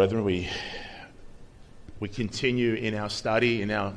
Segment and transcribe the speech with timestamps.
[0.00, 0.48] brethren, we,
[2.00, 3.92] we continue in our study, in our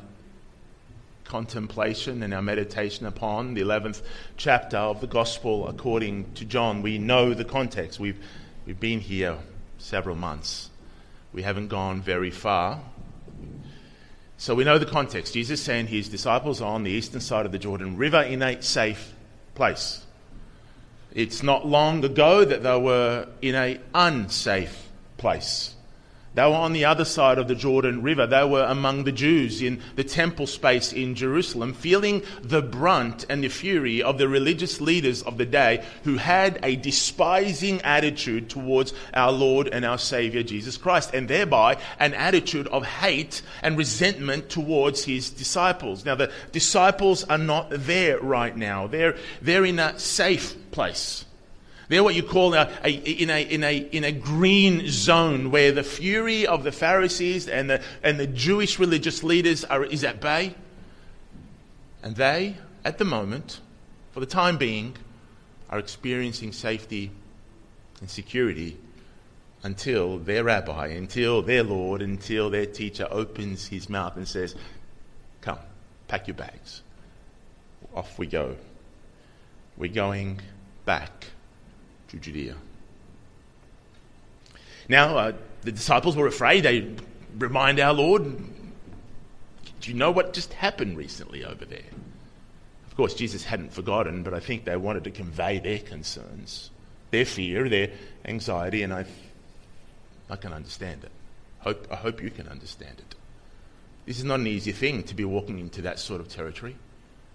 [1.23, 4.01] contemplation, and our meditation upon the 11th
[4.35, 6.81] chapter of the Gospel according to John.
[6.81, 8.01] We know the context.
[8.01, 8.21] We've,
[8.65, 9.37] we've been here
[9.77, 10.69] several months.
[11.31, 12.81] We haven't gone very far.
[14.35, 15.33] So we know the context.
[15.33, 19.13] Jesus sent his disciples on the eastern side of the Jordan River in a safe
[19.55, 20.05] place.
[21.13, 25.72] It's not long ago that they were in an unsafe place.
[26.35, 28.25] They were on the other side of the Jordan River.
[28.25, 33.43] They were among the Jews in the temple space in Jerusalem, feeling the brunt and
[33.43, 38.93] the fury of the religious leaders of the day who had a despising attitude towards
[39.13, 44.49] our Lord and our Savior Jesus Christ, and thereby an attitude of hate and resentment
[44.49, 46.03] towards his disciples.
[46.03, 51.22] Now, the disciples are not there right now, they're, they're in a safe place.
[51.93, 55.71] They're what you call a, a, in, a, in, a, in a green zone where
[55.71, 60.19] the fury of the Pharisees and the, and the Jewish religious leaders are, is at
[60.19, 60.55] bay.
[62.01, 63.59] And they, at the moment,
[64.11, 64.95] for the time being,
[65.69, 67.11] are experiencing safety
[67.99, 68.75] and security
[69.61, 74.55] until their rabbi, until their Lord, until their teacher opens his mouth and says,
[75.41, 75.59] Come,
[76.07, 76.81] pack your bags.
[77.93, 78.55] Off we go.
[79.77, 80.41] We're going
[80.85, 81.27] back
[82.13, 82.55] to Judea.
[84.87, 86.63] Now, uh, the disciples were afraid.
[86.63, 86.93] They
[87.37, 88.23] remind our Lord,
[89.81, 91.89] Do you know what just happened recently over there?
[92.87, 96.69] Of course, Jesus hadn't forgotten, but I think they wanted to convey their concerns,
[97.09, 97.89] their fear, their
[98.25, 99.05] anxiety, and I,
[100.29, 101.11] I can understand it.
[101.59, 103.15] Hope, I hope you can understand it.
[104.05, 106.75] This is not an easy thing to be walking into that sort of territory.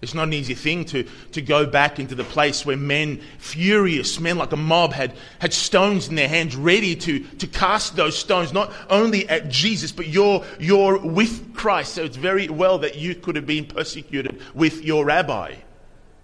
[0.01, 4.17] It's not an easy thing to, to go back into the place where men, furious
[4.19, 8.17] men like a mob, had, had stones in their hands ready to, to cast those
[8.17, 11.95] stones, not only at Jesus, but you're, you're with Christ.
[11.95, 15.55] So it's very well that you could have been persecuted with your rabbi.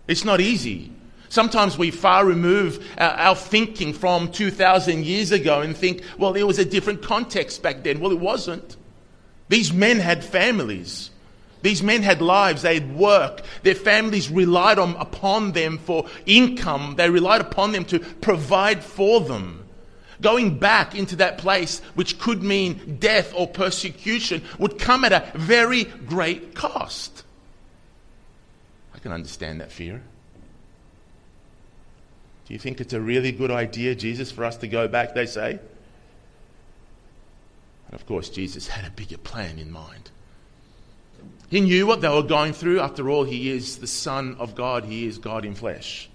[0.07, 0.91] It's not easy.
[1.27, 6.47] Sometimes we far remove our, our thinking from 2,000 years ago and think, well, there
[6.47, 7.99] was a different context back then.
[7.99, 8.77] Well, it wasn't.
[9.49, 11.09] These men had families.
[11.65, 16.93] These men had lives, they had work, their families relied on, upon them for income,
[16.95, 19.65] they relied upon them to provide for them.
[20.21, 25.31] Going back into that place, which could mean death or persecution, would come at a
[25.33, 27.23] very great cost.
[28.93, 30.03] I can understand that fear.
[32.47, 35.25] Do you think it's a really good idea, Jesus, for us to go back, they
[35.25, 35.53] say?
[37.87, 40.04] And of course, Jesus had a bigger plan in mind.
[41.49, 42.79] He knew what they were going through.
[42.79, 46.09] After all, he is the Son of God, he is God in flesh.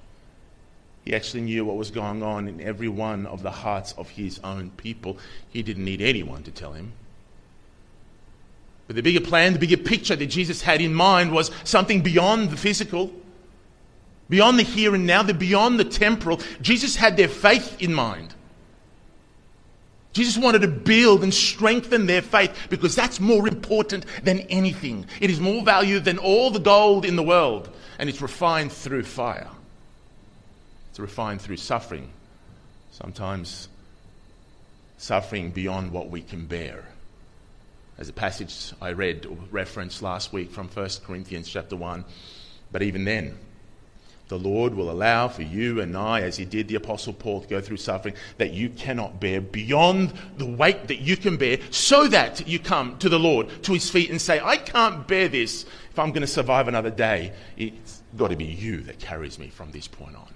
[1.04, 4.38] He actually knew what was going on in every one of the hearts of his
[4.44, 5.18] own people.
[5.48, 6.92] He didn't need anyone to tell him.
[8.86, 12.50] But the bigger plan, the bigger picture that Jesus had in mind was something beyond
[12.50, 13.12] the physical,
[14.28, 16.40] beyond the here and now, the beyond the temporal.
[16.60, 18.34] Jesus had their faith in mind.
[20.12, 25.06] Jesus wanted to build and strengthen their faith because that's more important than anything.
[25.20, 29.04] It is more valued than all the gold in the world, and it's refined through
[29.04, 29.48] fire.
[30.90, 32.10] It's refined through suffering,
[32.90, 33.68] sometimes
[34.98, 36.84] suffering beyond what we can bear.
[37.96, 42.04] As a passage I read or referenced last week from 1 Corinthians chapter 1,
[42.72, 43.38] but even then,
[44.30, 47.48] the Lord will allow for you and I, as He did the Apostle Paul, to
[47.48, 52.06] go through suffering that you cannot bear beyond the weight that you can bear, so
[52.06, 55.64] that you come to the Lord, to His feet, and say, I can't bear this
[55.90, 57.32] if I'm going to survive another day.
[57.56, 60.32] It's got to be you that carries me from this point on.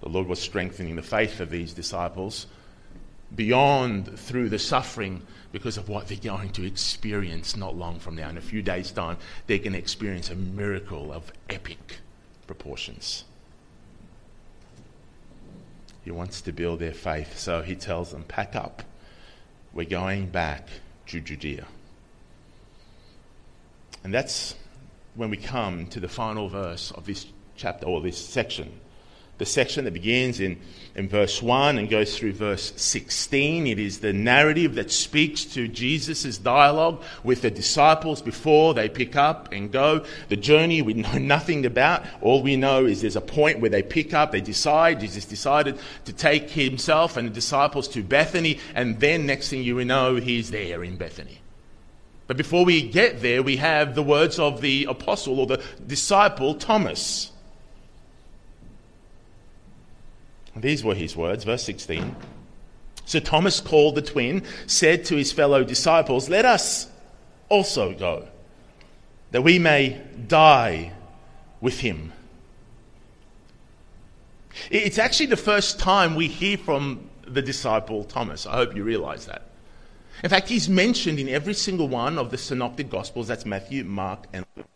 [0.00, 2.48] The Lord was strengthening the faith of these disciples
[3.34, 8.28] beyond through the suffering because of what they're going to experience not long from now.
[8.28, 11.98] In a few days' time, they're going to experience a miracle of epic
[12.46, 13.24] proportions.
[16.04, 18.82] He wants to build their faith, so he tells them, Pack up.
[19.72, 20.68] We're going back
[21.06, 21.66] to Judea.
[24.02, 24.54] And that's
[25.14, 27.26] when we come to the final verse of this
[27.56, 28.80] chapter or this section
[29.42, 30.56] the section that begins in,
[30.94, 33.66] in verse 1 and goes through verse 16.
[33.66, 39.16] It is the narrative that speaks to Jesus' dialogue with the disciples before they pick
[39.16, 40.04] up and go.
[40.28, 42.04] The journey we know nothing about.
[42.20, 45.76] All we know is there's a point where they pick up, they decide, Jesus decided
[46.04, 50.52] to take himself and the disciples to Bethany, and then next thing you know, he's
[50.52, 51.40] there in Bethany.
[52.28, 56.54] But before we get there, we have the words of the apostle or the disciple
[56.54, 57.31] Thomas.
[60.56, 62.14] These were his words, verse 16.
[63.04, 66.88] So Thomas called the twin, said to his fellow disciples, Let us
[67.48, 68.28] also go,
[69.30, 70.92] that we may die
[71.60, 72.12] with him.
[74.70, 78.46] It's actually the first time we hear from the disciple Thomas.
[78.46, 79.42] I hope you realize that.
[80.22, 84.26] In fact, he's mentioned in every single one of the synoptic gospels that's Matthew, Mark,
[84.32, 84.66] and Luke.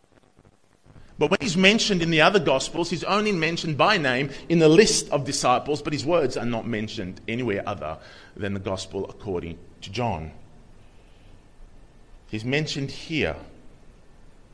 [1.19, 4.69] But when he's mentioned in the other Gospels, he's only mentioned by name in the
[4.69, 7.97] list of disciples, but his words are not mentioned anywhere other
[8.35, 10.31] than the Gospel according to John.
[12.27, 13.35] He's mentioned here,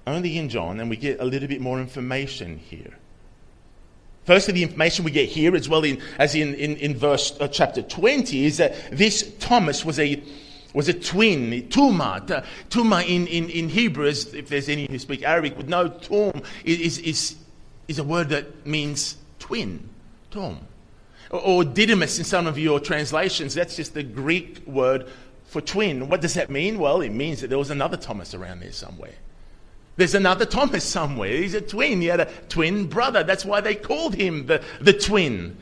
[0.08, 2.98] only in John, and we get a little bit more information here.
[4.26, 7.48] Firstly, the information we get here, as well in, as in, in, in verse uh,
[7.50, 10.24] chapter 20, is that this Thomas was a
[10.74, 12.46] was a twin, tuma.
[12.70, 16.98] Tuma in, in, in Hebrew, if there's any who speak Arabic would know, tum is,
[17.00, 17.36] is,
[17.88, 19.90] is a word that means twin,
[20.32, 20.60] tom.
[21.30, 25.08] Or, or didymus in some of your translations, that's just the Greek word
[25.46, 26.10] for twin.
[26.10, 26.80] What does that mean?
[26.80, 29.14] Well, it means that there was another Thomas around there somewhere.
[29.96, 31.30] There's another Thomas somewhere.
[31.30, 32.02] He's a twin.
[32.02, 33.24] He had a twin brother.
[33.24, 35.56] That's why they called him the, the twin.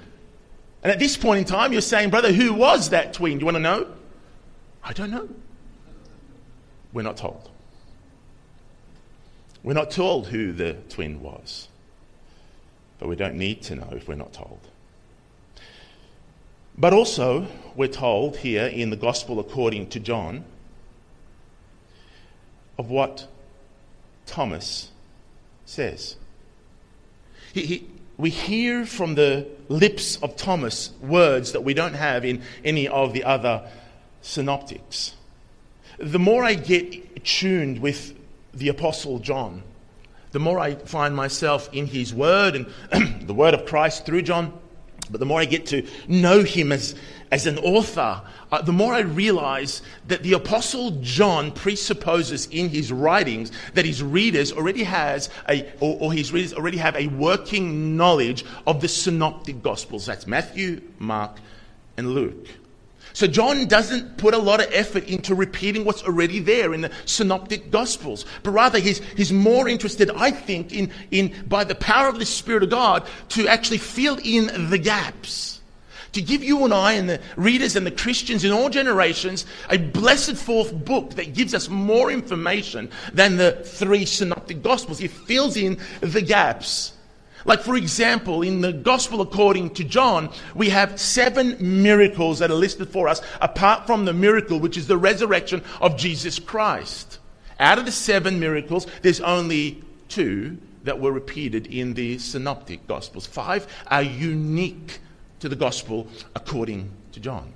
[0.84, 3.38] And at this point in time, you're saying, brother, who was that twin?
[3.38, 3.88] Do you want to know?
[4.84, 5.30] I don't know.
[6.94, 7.50] We're not told.
[9.64, 11.68] We're not told who the twin was.
[13.00, 14.60] But we don't need to know if we're not told.
[16.78, 20.46] But also, we're told here in the Gospel according to John
[22.78, 23.28] of what
[24.26, 24.90] Thomas
[25.66, 26.16] says.
[27.54, 27.88] He, he,
[28.18, 33.14] we hear from the lips of Thomas words that we don't have in any of
[33.14, 33.70] the other
[34.22, 35.16] synoptics.
[36.00, 38.18] The more I get tuned with
[38.54, 39.64] the Apostle John,
[40.32, 44.58] the more I find myself in his word and the word of Christ through John,
[45.10, 46.96] but the more I get to know him as,
[47.32, 48.22] as an author,
[48.52, 54.02] uh, the more I realize that the Apostle John presupposes in his writings that his
[54.02, 58.88] readers already has a, or, or his readers already have a working knowledge of the
[58.88, 60.06] synoptic gospels.
[60.06, 61.38] That's Matthew, Mark,
[61.98, 62.48] and Luke.
[63.14, 66.92] So John doesn't put a lot of effort into repeating what's already there in the
[67.06, 72.08] synoptic gospels, but rather he's, he's more interested, I think, in, in by the power
[72.08, 75.60] of the Spirit of God to actually fill in the gaps.
[76.14, 79.78] To give you and I and the readers and the Christians in all generations a
[79.78, 85.00] blessed fourth book that gives us more information than the three synoptic gospels.
[85.00, 86.92] It fills in the gaps.
[87.46, 92.56] Like, for example, in the Gospel according to John, we have seven miracles that are
[92.56, 97.20] listed for us, apart from the miracle which is the resurrection of Jesus Christ.
[97.60, 103.26] Out of the seven miracles, there's only two that were repeated in the Synoptic Gospels.
[103.26, 105.00] Five are unique
[105.40, 107.54] to the Gospel according to John.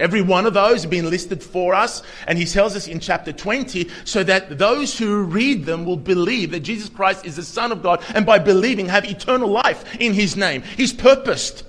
[0.00, 3.32] Every one of those have been listed for us, and he tells us in chapter
[3.32, 7.70] 20 so that those who read them will believe that Jesus Christ is the Son
[7.70, 10.62] of God, and by believing have eternal life in his name.
[10.62, 11.64] He's purposed.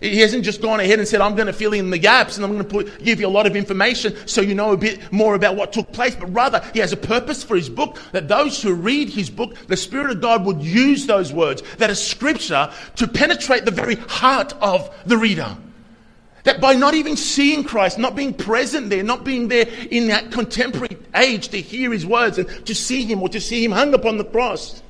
[0.00, 2.44] He hasn't just gone ahead and said, I'm going to fill in the gaps and
[2.44, 5.12] I'm going to put, give you a lot of information so you know a bit
[5.12, 6.14] more about what took place.
[6.14, 9.54] But rather, he has a purpose for his book that those who read his book,
[9.66, 13.94] the Spirit of God would use those words that are scripture to penetrate the very
[13.94, 15.56] heart of the reader.
[16.44, 20.30] That by not even seeing Christ, not being present there, not being there in that
[20.30, 23.94] contemporary age to hear his words and to see him or to see him hung
[23.94, 24.82] upon the cross.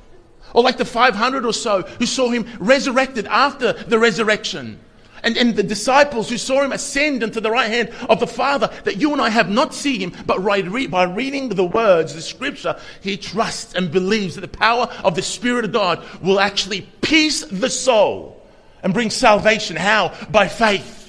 [0.53, 4.79] Or like the 500 or so who saw him resurrected after the resurrection.
[5.23, 8.69] And, and the disciples who saw him ascend into the right hand of the Father,
[8.83, 12.77] that you and I have not seen him, but by reading the words, the scripture,
[13.01, 17.41] he trusts and believes that the power of the Spirit of God will actually pierce
[17.45, 18.45] the soul
[18.83, 19.77] and bring salvation.
[19.77, 20.13] How?
[20.29, 21.04] By faith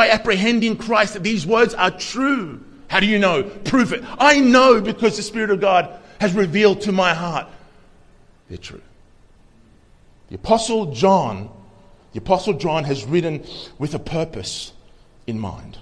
[0.00, 2.58] by apprehending Christ that these words are true.
[2.88, 3.42] How do you know?
[3.42, 4.02] Prove it.
[4.18, 7.48] I know because the Spirit of God has revealed to my heart
[8.48, 8.80] they're true.
[10.30, 11.50] The Apostle John,
[12.12, 13.44] the Apostle John has written
[13.78, 14.72] with a purpose
[15.26, 15.76] in mind.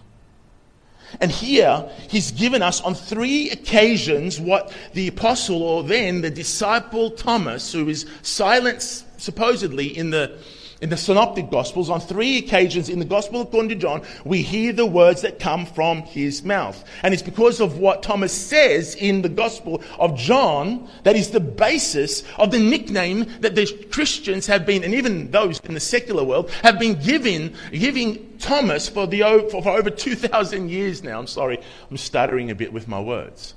[1.21, 7.13] And here, he's given us on three occasions what the apostle, or then the disciple
[7.13, 8.83] Thomas, who is silent
[9.17, 10.39] supposedly in the
[10.81, 14.73] in the Synoptic Gospels, on three occasions in the Gospel according to John, we hear
[14.73, 16.85] the words that come from his mouth.
[17.03, 21.41] And it's because of what Thomas says in the Gospel of John that is the
[21.41, 26.23] basis of the nickname that the Christians have been, and even those in the secular
[26.23, 31.19] world, have been giving, giving Thomas for, the, for, for over 2,000 years now.
[31.19, 31.59] I'm sorry,
[31.91, 33.55] I'm stuttering a bit with my words.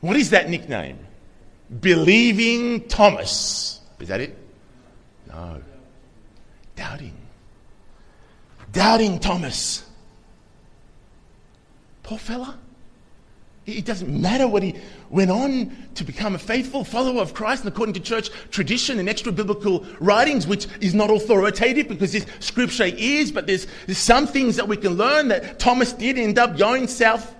[0.00, 0.98] What is that nickname?
[1.80, 3.80] Believing Thomas.
[3.98, 4.38] Is that it?
[5.26, 5.60] No.
[6.78, 7.16] Doubting.
[8.72, 9.84] Doubting Thomas.
[12.04, 12.56] Poor fella.
[13.66, 14.76] It doesn't matter what he
[15.10, 19.08] went on to become a faithful follower of Christ, and according to church tradition and
[19.08, 24.28] extra biblical writings, which is not authoritative because this scripture is, but there's, there's some
[24.28, 27.34] things that we can learn that Thomas did end up going south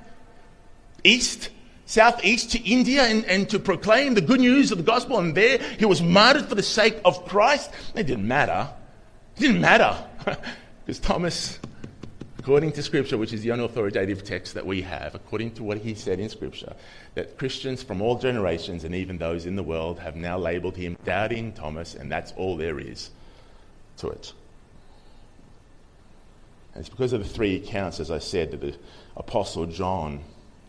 [1.05, 1.51] east,
[1.87, 5.59] southeast to India and, and to proclaim the good news of the gospel, and there
[5.79, 7.71] he was martyred for the sake of Christ.
[7.95, 8.69] It didn't matter.
[9.39, 9.97] It didn't matter
[10.85, 11.61] because Thomas,
[12.41, 15.79] according to Scripture, which is the only authoritative text that we have, according to what
[15.79, 16.75] he said in Scripture,
[17.15, 20.97] that Christians from all generations and even those in the world have now labeled him
[21.05, 23.11] doubting Thomas, and that's all there is
[23.99, 24.33] to it.
[26.75, 28.77] And it's because of the three accounts, as I said, that the
[29.17, 30.25] Apostle John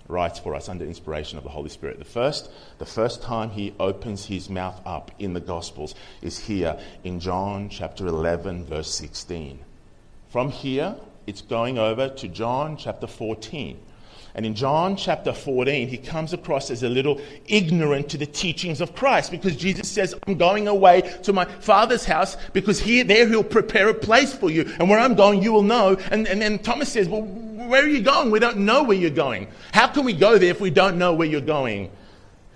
[0.09, 1.99] writes for us under inspiration of the Holy Spirit.
[1.99, 2.49] The first,
[2.79, 7.69] the first time he opens his mouth up in the Gospels is here in John
[7.69, 9.59] chapter 11, verse 16.
[10.27, 10.95] From here,
[11.27, 13.79] it's going over to John chapter 14.
[14.35, 18.79] And in John chapter 14, he comes across as a little ignorant to the teachings
[18.79, 23.27] of Christ because Jesus says, I'm going away to my Father's house because here, there
[23.27, 24.71] he'll prepare a place for you.
[24.79, 25.97] And where I'm going, you will know.
[26.11, 28.31] And, and then Thomas says, Well, where are you going?
[28.31, 29.47] We don't know where you're going.
[29.73, 31.91] How can we go there if we don't know where you're going?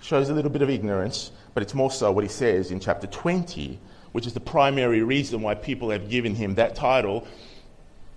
[0.00, 3.06] Shows a little bit of ignorance, but it's more so what he says in chapter
[3.06, 3.78] 20,
[4.12, 7.26] which is the primary reason why people have given him that title,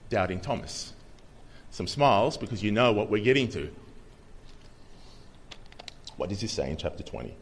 [0.10, 0.94] Doubting Thomas.
[1.78, 3.70] Some smiles because you know what we're getting to.
[6.16, 7.36] What does he say in chapter 20?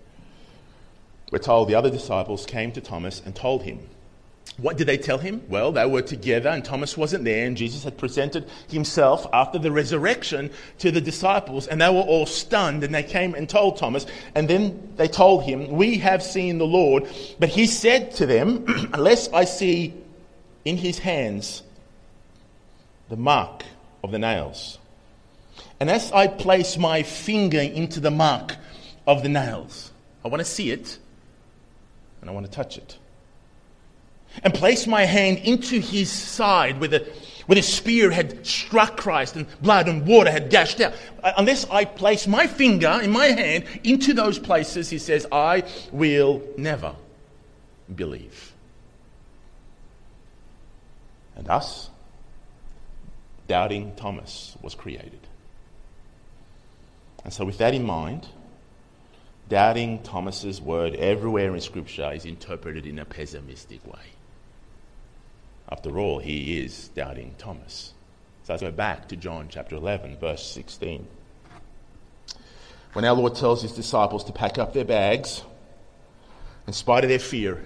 [1.32, 3.80] We're told the other disciples came to Thomas and told him,
[4.58, 5.42] what did they tell him?
[5.48, 9.72] Well, they were together and Thomas wasn't there, and Jesus had presented himself after the
[9.72, 12.84] resurrection to the disciples, and they were all stunned.
[12.84, 16.68] And they came and told Thomas, and then they told him, We have seen the
[16.68, 17.08] Lord.
[17.40, 19.94] But he said to them, Unless I see
[20.66, 21.64] in his hands
[23.08, 23.64] the mark
[24.06, 24.78] of the nails,
[25.80, 28.56] and as I place my finger into the mark
[29.06, 29.92] of the nails,
[30.24, 30.98] I want to see it
[32.22, 32.98] and I want to touch it
[34.44, 37.14] and place my hand into his side where the,
[37.46, 40.94] where the spear had struck Christ and blood and water had dashed out.
[41.24, 45.64] Uh, unless I place my finger in my hand into those places, he says, I
[45.92, 46.96] will never
[47.94, 48.54] believe.
[51.36, 51.90] And thus,
[53.48, 55.20] doubting Thomas was created.
[57.24, 58.28] And so, with that in mind,
[59.50, 64.14] doubting Thomas's word everywhere in Scripture is interpreted in a pessimistic way.
[65.70, 67.94] After all, he is doubting Thomas.
[68.44, 71.08] So let's go back to John chapter 11, verse 16.
[72.94, 75.44] When our Lord tells his disciples to pack up their bags,
[76.68, 77.64] in spite of their fear,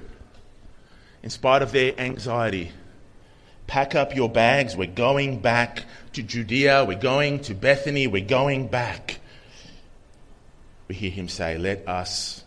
[1.21, 2.71] in spite of their anxiety,
[3.69, 4.75] pack up your bags.
[4.75, 6.83] We're going back to Judea.
[6.85, 8.07] We're going to Bethany.
[8.07, 9.19] We're going back.
[10.87, 12.43] We hear him say, Let us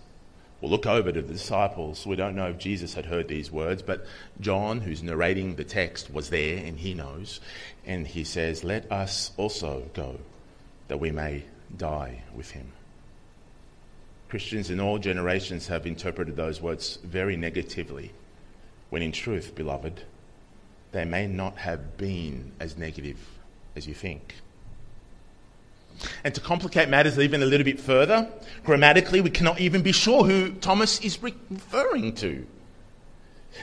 [0.62, 2.06] We'll look over to the disciples.
[2.06, 4.06] We don't know if Jesus had heard these words, but
[4.40, 7.40] John, who's narrating the text, was there and he knows.
[7.84, 10.20] And he says, Let us also go
[10.86, 11.42] that we may
[11.76, 12.70] die with him.
[14.28, 18.12] Christians in all generations have interpreted those words very negatively,
[18.88, 20.04] when in truth, beloved,
[20.92, 23.18] they may not have been as negative
[23.74, 24.34] as you think.
[26.24, 28.28] And to complicate matters even a little bit further,
[28.64, 32.46] grammatically, we cannot even be sure who Thomas is referring to.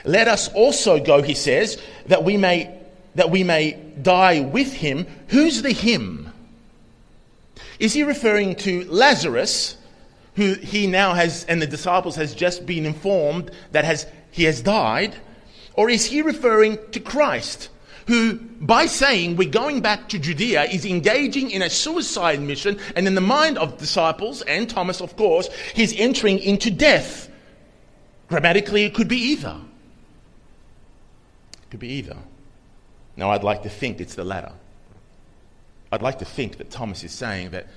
[0.06, 2.76] Let us also go, he says, that we may,
[3.16, 5.08] that we may die with him.
[5.30, 6.32] Who's the him?
[7.80, 9.78] Is he referring to Lazarus,
[10.36, 14.62] who he now has, and the disciples has just been informed that has, he has
[14.62, 15.16] died?
[15.74, 17.70] Or is he referring to Christ?
[18.10, 23.06] who, by saying we're going back to Judea, is engaging in a suicide mission, and
[23.06, 27.30] in the mind of disciples and Thomas, of course, he's entering into death.
[28.28, 29.56] Grammatically, it could be either.
[31.54, 32.18] It could be either.
[33.16, 34.54] Now, I'd like to think it's the latter.
[35.92, 37.68] I'd like to think that Thomas is saying that,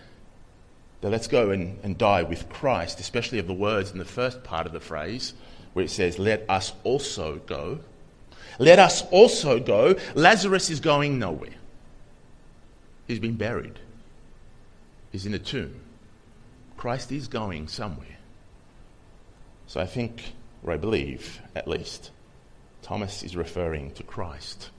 [1.03, 4.43] that let's go and, and die with Christ, especially of the words in the first
[4.45, 5.35] part of the phrase
[5.73, 7.81] where it says, Let us also go
[8.59, 9.97] Let us also go.
[10.15, 11.55] Lazarus is going nowhere.
[13.09, 13.79] He's been buried,
[15.11, 15.81] he's in a tomb.
[16.77, 18.19] Christ is going somewhere.
[19.67, 20.33] So I think,
[20.65, 22.11] or I believe at least,
[22.83, 24.71] Thomas is referring to Christ.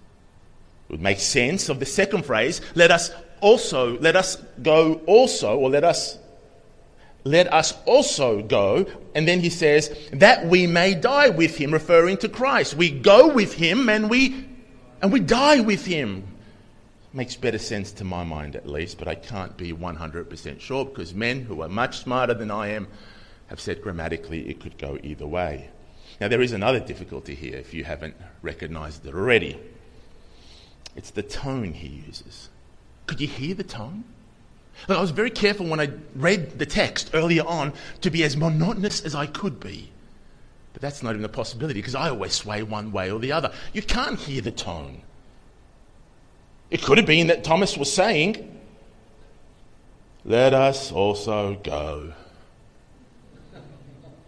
[0.89, 5.57] It would make sense of the second phrase, let us also, let us go also,
[5.57, 6.17] or let us
[7.23, 8.85] let us also go.
[9.15, 12.75] And then he says, that we may die with him, referring to Christ.
[12.75, 14.45] We go with him and we,
[15.01, 16.27] and we die with him.
[17.13, 21.13] Makes better sense to my mind, at least, but I can't be 100% sure because
[21.13, 22.87] men who are much smarter than I am
[23.47, 25.69] have said grammatically it could go either way.
[26.19, 29.59] Now, there is another difficulty here if you haven't recognized it already.
[30.95, 32.49] It's the tone he uses.
[33.07, 34.03] Could you hear the tone?
[34.89, 39.01] I was very careful when I read the text earlier on to be as monotonous
[39.01, 39.89] as I could be.
[40.73, 43.51] But that's not even a possibility because I always sway one way or the other.
[43.73, 45.01] You can't hear the tone.
[46.69, 48.59] It could have been that Thomas was saying,
[50.25, 52.13] Let us also go,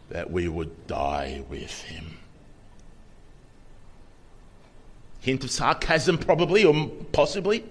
[0.10, 2.18] that we would die with him.
[5.22, 7.66] Hint of sarcasm, probably, or possibly.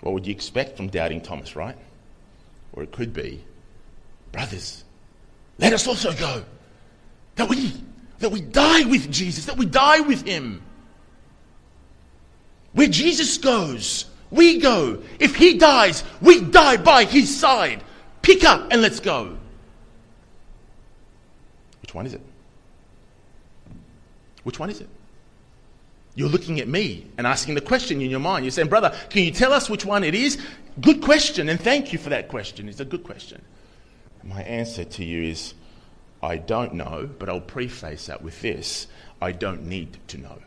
[0.00, 1.76] What would you expect from doubting Thomas, right?
[2.72, 3.44] Or it could be,
[4.32, 4.84] brothers,
[5.58, 6.44] let us also go.
[7.36, 7.72] That we,
[8.18, 10.62] that we die with Jesus, that we die with him.
[12.72, 15.02] Where Jesus goes, we go.
[15.18, 17.82] If he dies, we die by his side.
[18.22, 19.36] Pick up and let's go.
[21.82, 22.22] Which one is it?
[24.44, 24.88] Which one is it?
[26.20, 28.44] You're looking at me and asking the question in your mind.
[28.44, 30.38] You're saying, Brother, can you tell us which one it is?
[30.78, 32.68] Good question, and thank you for that question.
[32.68, 33.40] It's a good question.
[34.22, 35.54] My answer to you is,
[36.22, 38.86] I don't know, but I'll preface that with this
[39.22, 40.42] I don't need to know.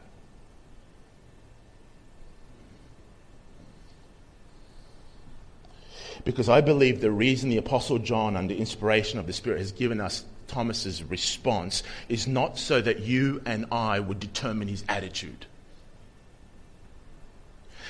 [6.24, 10.00] Because I believe the reason the Apostle John, under inspiration of the Spirit, has given
[10.00, 15.48] us Thomas's response is not so that you and I would determine his attitude.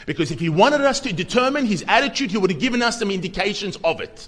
[0.06, 3.10] Because if he wanted us to determine his attitude, he would have given us some
[3.10, 4.28] indications of it.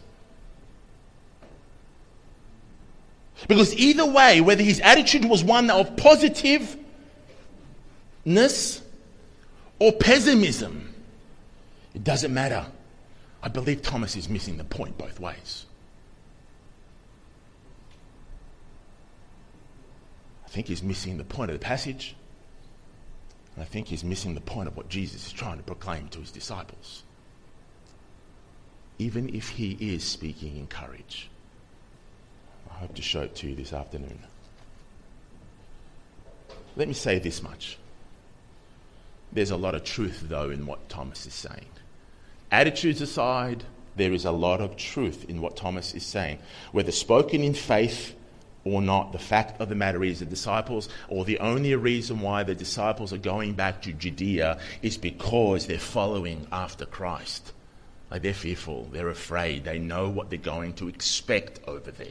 [3.47, 6.81] Because either way, whether his attitude was one of positiveness
[9.79, 10.93] or pessimism,
[11.93, 12.65] it doesn't matter.
[13.43, 15.65] I believe Thomas is missing the point both ways.
[20.45, 22.15] I think he's missing the point of the passage.
[23.56, 26.20] And I think he's missing the point of what Jesus is trying to proclaim to
[26.20, 27.04] his disciples.
[29.00, 31.30] Even if he is speaking in courage.
[32.70, 34.20] I hope to show it to you this afternoon.
[36.76, 37.78] Let me say this much.
[39.32, 41.68] There's a lot of truth, though, in what Thomas is saying.
[42.52, 43.63] Attitudes aside,
[43.96, 46.39] there is a lot of truth in what Thomas is saying.
[46.72, 48.15] Whether spoken in faith
[48.65, 52.43] or not, the fact of the matter is the disciples, or the only reason why
[52.43, 57.54] the disciples are going back to Judea is because they're following after Christ.
[58.10, 62.08] Like they're fearful, they're afraid, they know what they're going to expect over there.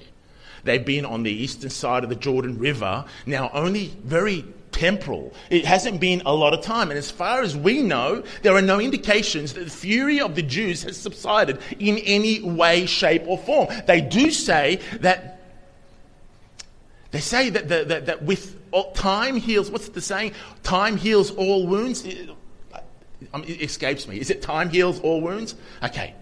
[0.63, 5.33] They've been on the eastern side of the Jordan River, now only very temporal.
[5.51, 6.91] It hasn't been a lot of time.
[6.91, 10.43] And as far as we know, there are no indications that the fury of the
[10.43, 13.69] Jews has subsided in any way, shape, or form.
[13.87, 15.34] They do say that
[17.15, 20.33] they say that, that, that with all, time heals, what's the saying?
[20.65, 22.05] Time heals all wounds.
[22.05, 22.29] It,
[23.21, 24.19] it escapes me.
[24.19, 25.55] Is it time heals all wounds?
[25.85, 26.13] Okay.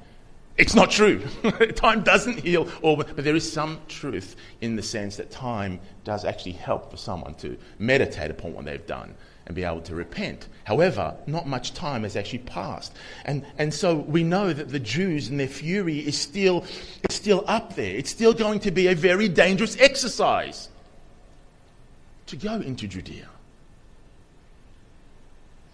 [0.58, 1.20] It's not true.
[1.76, 6.26] time doesn't heal all, but there is some truth in the sense that time does
[6.26, 9.14] actually help for someone to meditate upon what they've done
[9.46, 10.46] and be able to repent.
[10.64, 12.94] However, not much time has actually passed.
[13.24, 16.66] And, and so we know that the Jews and their fury is still,
[17.08, 17.96] is still up there.
[17.96, 20.68] It's still going to be a very dangerous exercise
[22.32, 23.28] to go into Judea.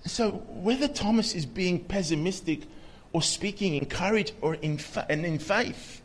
[0.04, 2.62] So, whether Thomas is being pessimistic
[3.12, 6.02] or speaking in courage or in, fa- and in faith,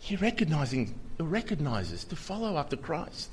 [0.00, 3.30] he recognizing, recognizes to follow after Christ.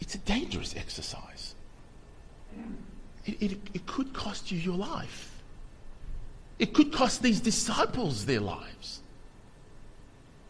[0.00, 1.54] It's a dangerous exercise.
[3.24, 5.42] It, it, it could cost you your life.
[6.58, 9.00] It could cost these disciples their lives.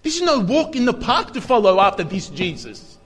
[0.04, 2.98] This is no walk in the park to follow after this Jesus.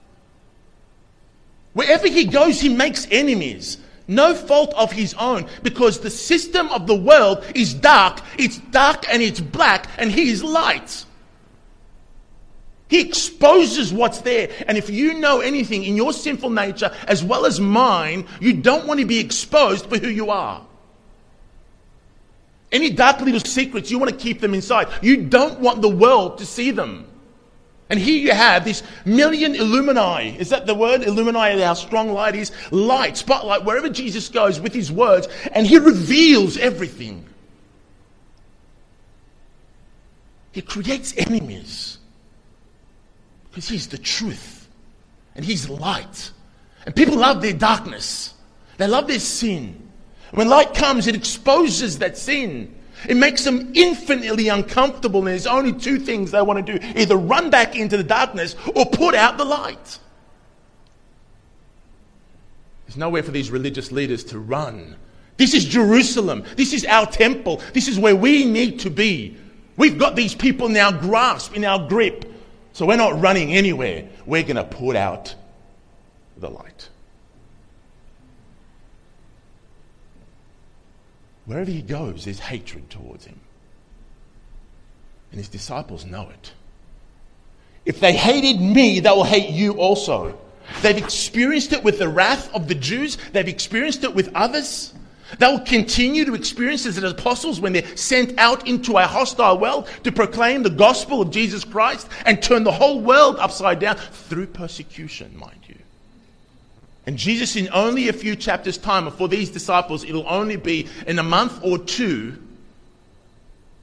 [1.73, 3.79] Wherever he goes, he makes enemies.
[4.09, 8.21] No fault of his own, because the system of the world is dark.
[8.37, 11.05] It's dark and it's black, and he is light.
[12.89, 14.51] He exposes what's there.
[14.67, 18.89] And if you know anything in your sinful nature as well as mine, you don't
[18.89, 20.67] want to be exposed for who you are.
[22.71, 24.89] Any dark little secrets, you want to keep them inside.
[25.01, 27.07] You don't want the world to see them.
[27.91, 30.39] And here you have this million illumini.
[30.39, 31.01] Is that the word?
[31.01, 32.53] Illumini, our strong light is.
[32.71, 37.25] Light, spotlight, wherever Jesus goes with his words, and he reveals everything.
[40.53, 41.99] He creates enemies
[43.49, 44.69] because he's the truth
[45.35, 46.33] and he's light.
[46.85, 48.35] And people love their darkness,
[48.77, 49.88] they love their sin.
[50.33, 52.75] When light comes, it exposes that sin.
[53.09, 57.17] It makes them infinitely uncomfortable, and there's only two things they want to do either
[57.17, 59.99] run back into the darkness or put out the light.
[62.87, 64.97] There's nowhere for these religious leaders to run.
[65.37, 66.43] This is Jerusalem.
[66.57, 67.63] This is our temple.
[67.73, 69.37] This is where we need to be.
[69.77, 72.25] We've got these people in our grasp, in our grip.
[72.73, 74.09] So we're not running anywhere.
[74.27, 75.35] We're going to put out
[76.37, 76.89] the light.
[81.49, 83.41] Wherever he goes, there's hatred towards him.
[85.31, 86.53] And his disciples know it.
[87.87, 90.39] If they hated me, they will hate you also.
[90.83, 94.93] They've experienced it with the wrath of the Jews, they've experienced it with others.
[95.39, 99.59] They will continue to experience this as apostles when they're sent out into a hostile
[99.59, 103.97] world to proclaim the gospel of Jesus Christ and turn the whole world upside down
[103.97, 105.78] through persecution, mind you.
[107.09, 111.19] And Jesus, in only a few chapters' time, for these disciples, it'll only be in
[111.19, 112.37] a month or two,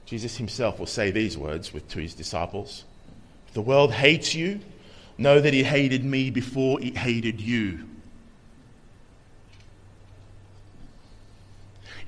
[0.04, 2.84] Jesus himself will say these words with, to his disciples
[3.48, 4.60] If the world hates you,
[5.18, 7.88] know that it hated me before it hated you.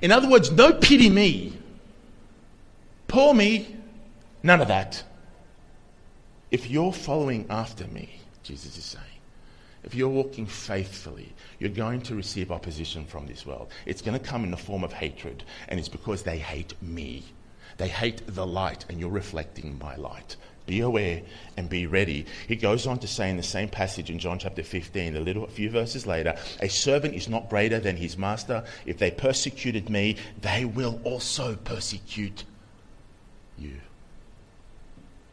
[0.01, 1.51] In other words, no pity me.
[3.09, 3.75] Poor me,
[4.41, 5.03] none of that.
[6.49, 8.09] If you're following after me,
[8.41, 9.08] Jesus is saying,
[9.83, 13.71] if you're walking faithfully, you're going to receive opposition from this world.
[13.85, 17.23] It's going to come in the form of hatred, and it's because they hate me.
[17.77, 20.35] They hate the light, and you're reflecting my light.
[20.65, 21.21] Be aware
[21.57, 22.27] and be ready.
[22.47, 25.43] He goes on to say in the same passage in John chapter 15, a little
[25.43, 28.63] a few verses later, a servant is not greater than his master.
[28.85, 32.43] If they persecuted me, they will also persecute
[33.57, 33.77] you.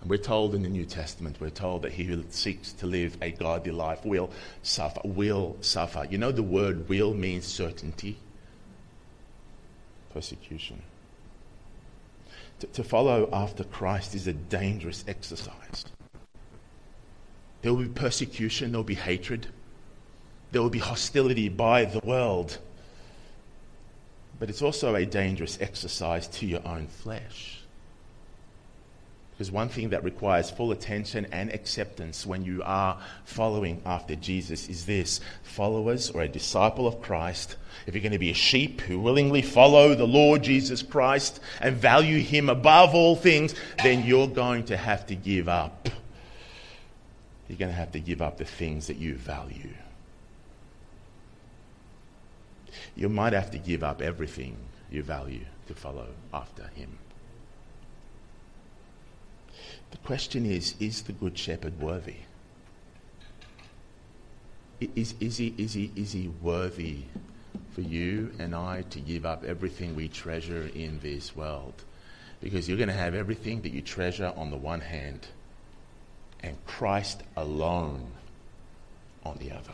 [0.06, 3.18] And we're told in the New Testament, we're told that he who seeks to live
[3.20, 4.30] a godly life will
[4.62, 6.06] suffer, will suffer.
[6.08, 8.16] You know, the word will means certainty,
[10.14, 10.80] persecution.
[12.60, 15.86] To, to follow after Christ is a dangerous exercise.
[17.62, 19.48] There will be persecution, there will be hatred,
[20.52, 22.58] there will be hostility by the world.
[24.38, 27.55] But it's also a dangerous exercise to your own flesh.
[29.36, 34.66] Because one thing that requires full attention and acceptance when you are following after Jesus
[34.70, 38.80] is this followers or a disciple of Christ, if you're going to be a sheep
[38.80, 44.26] who willingly follow the Lord Jesus Christ and value Him above all things, then you're
[44.26, 45.90] going to have to give up.
[47.46, 49.74] You're going to have to give up the things that you value.
[52.94, 54.56] You might have to give up everything
[54.90, 56.98] you value to follow after Him.
[59.90, 62.16] The question is is the Good Shepherd worthy?
[64.94, 67.04] Is, is, he, is, he, is he worthy
[67.72, 71.84] for you and I to give up everything we treasure in this world?
[72.42, 75.28] Because you're going to have everything that you treasure on the one hand
[76.42, 78.12] and Christ alone
[79.24, 79.72] on the other.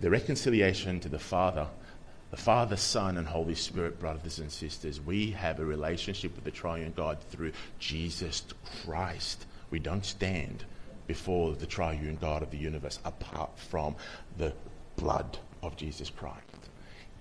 [0.00, 1.68] The reconciliation to the Father
[2.34, 6.50] the Father, Son, and Holy Spirit, brothers and sisters, we have a relationship with the
[6.50, 8.42] triune God through Jesus
[8.82, 9.46] Christ.
[9.70, 10.64] We don't stand
[11.06, 13.94] before the triune God of the universe apart from
[14.36, 14.52] the
[14.96, 16.40] blood of Jesus Christ.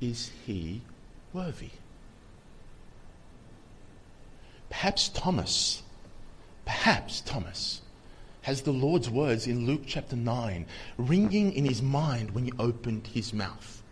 [0.02, 0.82] Is he
[1.32, 1.70] worthy?
[4.72, 5.84] Perhaps Thomas,
[6.66, 7.82] perhaps Thomas
[8.42, 10.66] has the Lord's words in Luke chapter 9
[10.98, 13.83] ringing in his mind when he opened his mouth.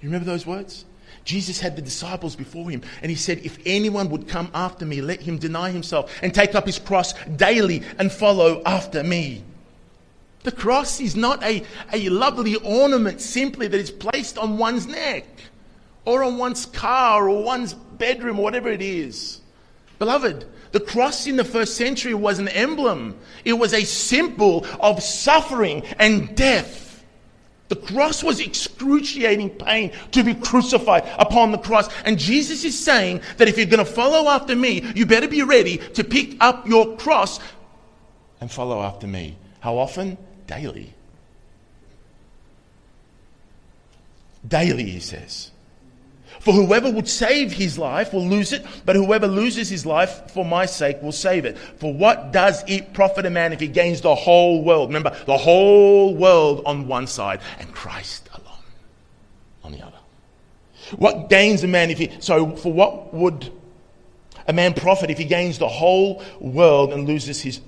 [0.00, 0.84] You remember those words?
[1.24, 5.00] Jesus had the disciples before him, and he said, If anyone would come after me,
[5.00, 9.44] let him deny himself and take up his cross daily and follow after me.
[10.42, 15.26] The cross is not a, a lovely ornament simply that is placed on one's neck
[16.06, 19.40] or on one's car or one's bedroom or whatever it is.
[19.98, 25.02] Beloved, the cross in the first century was an emblem, it was a symbol of
[25.02, 26.89] suffering and death.
[27.70, 31.88] The cross was excruciating pain to be crucified upon the cross.
[32.04, 35.42] And Jesus is saying that if you're going to follow after me, you better be
[35.44, 37.38] ready to pick up your cross
[38.40, 39.36] and follow after me.
[39.60, 40.18] How often?
[40.48, 40.92] Daily.
[44.46, 45.52] Daily, he says.
[46.40, 50.42] For whoever would save his life will lose it, but whoever loses his life for
[50.42, 51.58] my sake will save it.
[51.58, 54.88] For what does it profit a man if he gains the whole world?
[54.88, 58.64] Remember, the whole world on one side and Christ alone
[59.62, 59.98] on the other.
[60.96, 63.52] What gains a man if he, so for what would
[64.48, 67.60] a man profit if he gains the whole world and loses his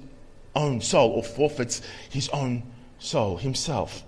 [0.56, 2.62] own soul or forfeits his own
[2.98, 4.02] soul himself?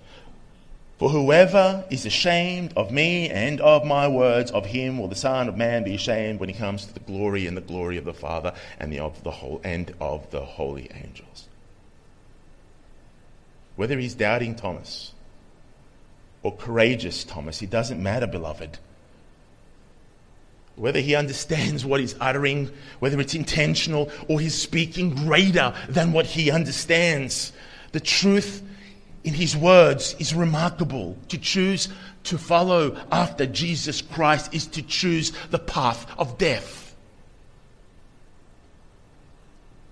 [0.98, 5.48] For whoever is ashamed of me and of my words, of him will the Son
[5.48, 8.14] of Man be ashamed when he comes to the glory and the glory of the
[8.14, 11.48] Father and the of the whole and of the holy angels.
[13.74, 15.12] Whether he's doubting Thomas
[16.44, 18.78] or courageous Thomas, it doesn't matter, beloved.
[20.76, 26.26] Whether he understands what he's uttering, whether it's intentional or he's speaking greater than what
[26.26, 27.52] he understands,
[27.90, 28.62] the truth
[29.25, 31.17] in his words is remarkable.
[31.29, 31.89] To choose
[32.25, 36.95] to follow after Jesus Christ is to choose the path of death.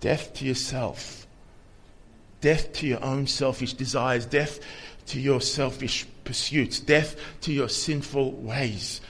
[0.01, 1.27] Death to yourself,
[2.40, 4.59] death to your own selfish desires, death
[5.07, 9.01] to your selfish pursuits, death to your sinful ways,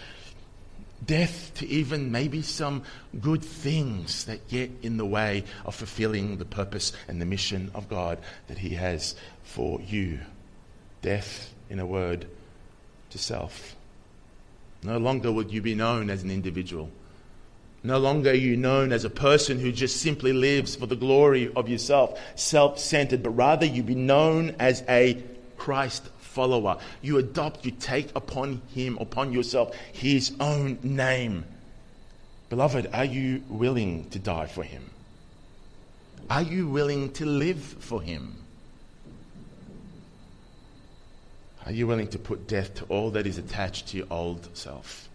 [1.07, 2.83] death to even maybe some
[3.21, 7.89] good things that get in the way of fulfilling the purpose and the mission of
[7.89, 10.21] God that He has for you.
[11.01, 12.27] Death, in a word,
[13.11, 13.77] to self.
[14.83, 16.91] No longer would you be known as an individual.
[17.85, 21.53] No longer are you known as a person who just simply lives for the glory
[21.55, 25.23] of yourself, self centered, but rather you be known as a
[25.57, 26.79] Christ follower.
[27.01, 31.45] You adopt, you take upon him, upon yourself, his own name.
[32.49, 34.91] Beloved, are you willing to die for him?
[36.29, 38.37] Are you willing to live for him?
[41.65, 45.09] Are you willing to put death to all that is attached to your old self?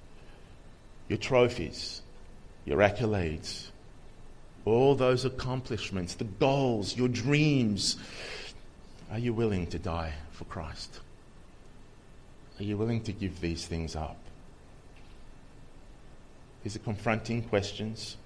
[1.10, 2.01] Your trophies,
[2.65, 3.67] your accolades,
[4.65, 7.97] all those accomplishments, the goals, your dreams.
[9.12, 10.99] Are you willing to die for Christ?
[12.60, 14.17] Are you willing to give these things up?
[16.63, 18.17] These are confronting questions,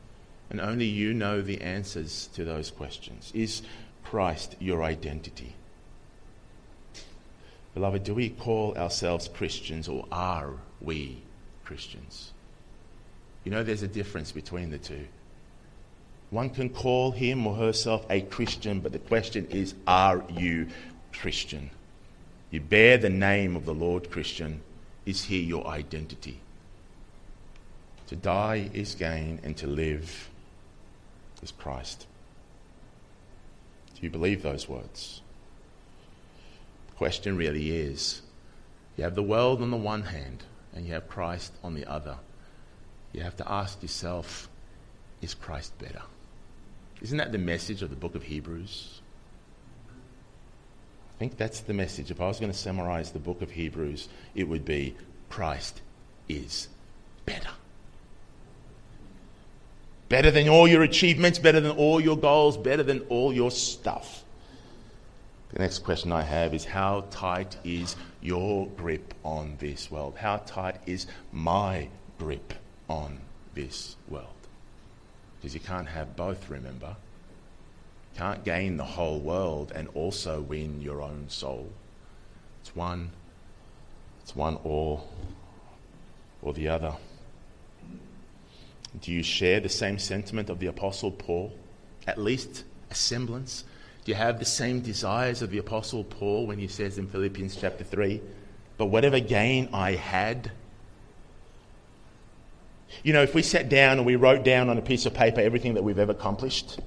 [0.49, 3.31] and only you know the answers to those questions.
[3.35, 3.61] Is
[4.03, 5.55] Christ your identity?
[7.73, 11.21] Beloved, do we call ourselves Christians or are we
[11.63, 12.33] Christians?
[13.43, 15.07] You know, there's a difference between the two.
[16.29, 20.67] One can call him or herself a Christian, but the question is, are you
[21.13, 21.69] Christian?
[22.51, 24.61] You bear the name of the Lord Christian.
[25.05, 26.39] Is he your identity?
[28.07, 30.29] To die is gain, and to live
[31.41, 32.05] is Christ.
[33.95, 35.21] Do you believe those words?
[36.89, 38.21] The question really is
[38.97, 40.43] you have the world on the one hand
[40.75, 42.17] and you have Christ on the other.
[43.13, 44.49] You have to ask yourself,
[45.21, 46.01] is Christ better?
[47.01, 49.00] Isn't that the message of the book of Hebrews?
[51.21, 52.09] I think that's the message.
[52.09, 54.95] If I was going to summarize the book of Hebrews, it would be
[55.29, 55.79] Christ
[56.27, 56.67] is
[57.27, 57.51] better.
[60.09, 64.23] Better than all your achievements, better than all your goals, better than all your stuff.
[65.49, 70.15] The next question I have is how tight is your grip on this world?
[70.17, 72.55] How tight is my grip
[72.89, 73.19] on
[73.53, 74.25] this world?
[75.39, 76.95] Because you can't have both, remember.
[78.17, 81.71] Can't gain the whole world and also win your own soul.
[82.61, 83.11] It's one,
[84.21, 85.03] it's one or
[86.41, 86.93] or the other.
[88.99, 91.53] Do you share the same sentiment of the Apostle Paul?
[92.07, 93.63] At least a semblance?
[94.03, 97.55] Do you have the same desires of the Apostle Paul when he says in Philippians
[97.55, 98.21] chapter 3?
[98.77, 100.51] But whatever gain I had,
[103.03, 105.39] you know, if we sat down and we wrote down on a piece of paper
[105.39, 106.79] everything that we've ever accomplished,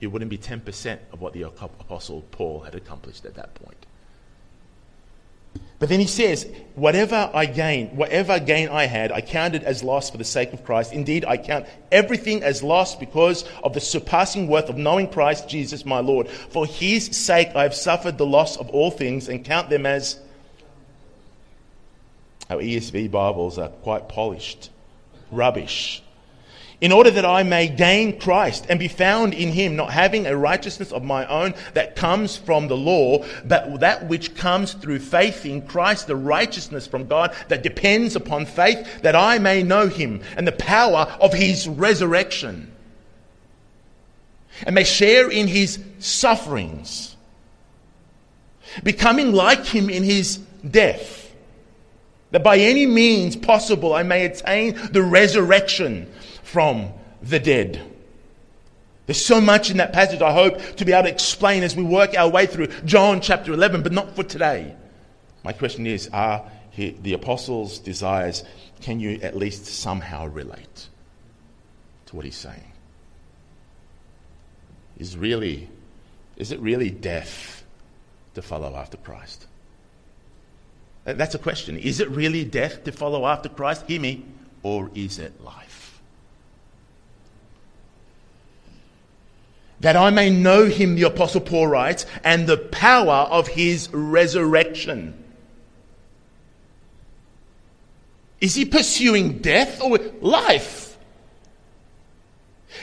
[0.00, 3.86] it wouldn't be 10% of what the Apostle Paul had accomplished at that point.
[5.78, 10.10] But then he says, Whatever I gain, whatever gain I had, I counted as loss
[10.10, 10.92] for the sake of Christ.
[10.92, 15.84] Indeed, I count everything as loss because of the surpassing worth of knowing Christ Jesus
[15.84, 16.28] my Lord.
[16.28, 20.18] For his sake I have suffered the loss of all things and count them as.
[22.50, 24.70] Our ESV Bibles are quite polished.
[25.30, 26.02] Rubbish
[26.80, 30.36] in order that I may gain Christ and be found in him, not having a
[30.36, 35.44] righteousness of my own that comes from the law, but that which comes through faith
[35.44, 40.22] in Christ, the righteousness from God that depends upon faith, that I may know him
[40.36, 42.72] and the power of his resurrection.
[44.66, 47.16] and may share in his sufferings,
[48.82, 50.38] becoming like him in his
[50.68, 51.19] death,
[52.30, 56.10] that by any means possible I may attain the resurrection
[56.42, 57.80] from the dead.
[59.06, 61.82] There's so much in that passage I hope to be able to explain as we
[61.82, 64.74] work our way through John chapter 11, but not for today.
[65.42, 68.44] My question is Are the apostles' desires,
[68.80, 70.88] can you at least somehow relate
[72.06, 72.72] to what he's saying?
[74.98, 75.68] Is, really,
[76.36, 77.64] is it really death
[78.34, 79.46] to follow after Christ?
[81.10, 81.76] Uh, that's a question.
[81.76, 83.84] Is it really death to follow after Christ?
[83.86, 84.24] Hear me.
[84.62, 86.00] Or is it life?
[89.80, 95.16] That I may know him, the Apostle Paul writes, and the power of his resurrection
[98.40, 100.89] Is he pursuing death or life?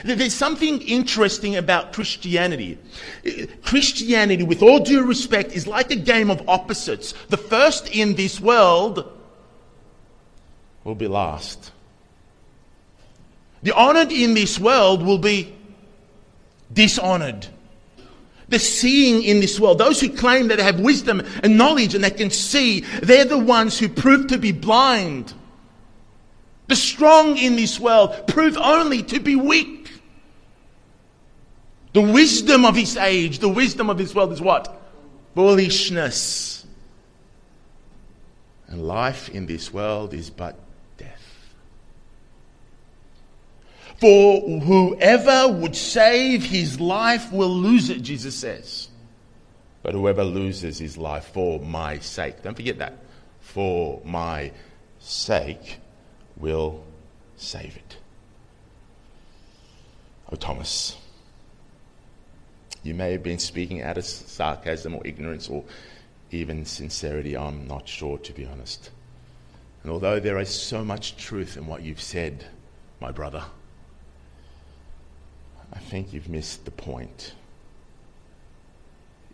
[0.03, 2.77] There's something interesting about Christianity.
[3.25, 7.13] Uh, Christianity, with all due respect, is like a game of opposites.
[7.29, 9.11] The first in this world
[10.83, 11.71] will be last.
[13.63, 15.53] The honored in this world will be
[16.71, 17.47] dishonored.
[18.49, 22.03] The seeing in this world, those who claim that they have wisdom and knowledge and
[22.03, 25.33] they can see, they're the ones who prove to be blind.
[26.67, 29.76] The strong in this world prove only to be weak.
[31.97, 34.71] The wisdom of his age, the wisdom of this world is what?
[35.33, 36.63] Foolishness.
[38.67, 40.59] And life in this world is but
[40.97, 41.55] death.
[43.99, 48.89] For whoever would save his life will lose it, Jesus says.
[49.81, 52.93] But whoever loses his life for my sake, don't forget that,
[53.39, 54.51] for my
[54.99, 55.79] sake,
[56.35, 56.83] will
[57.37, 57.97] save it.
[60.31, 60.95] Oh, Thomas,
[62.87, 65.63] you may have been speaking out of sarcasm or ignorance or
[66.31, 67.37] even sincerity.
[67.37, 68.89] I'm not sure, to be honest.
[69.83, 72.45] And although there is so much truth in what you've said,
[72.99, 73.43] my brother,
[75.73, 77.33] I think you've missed the point.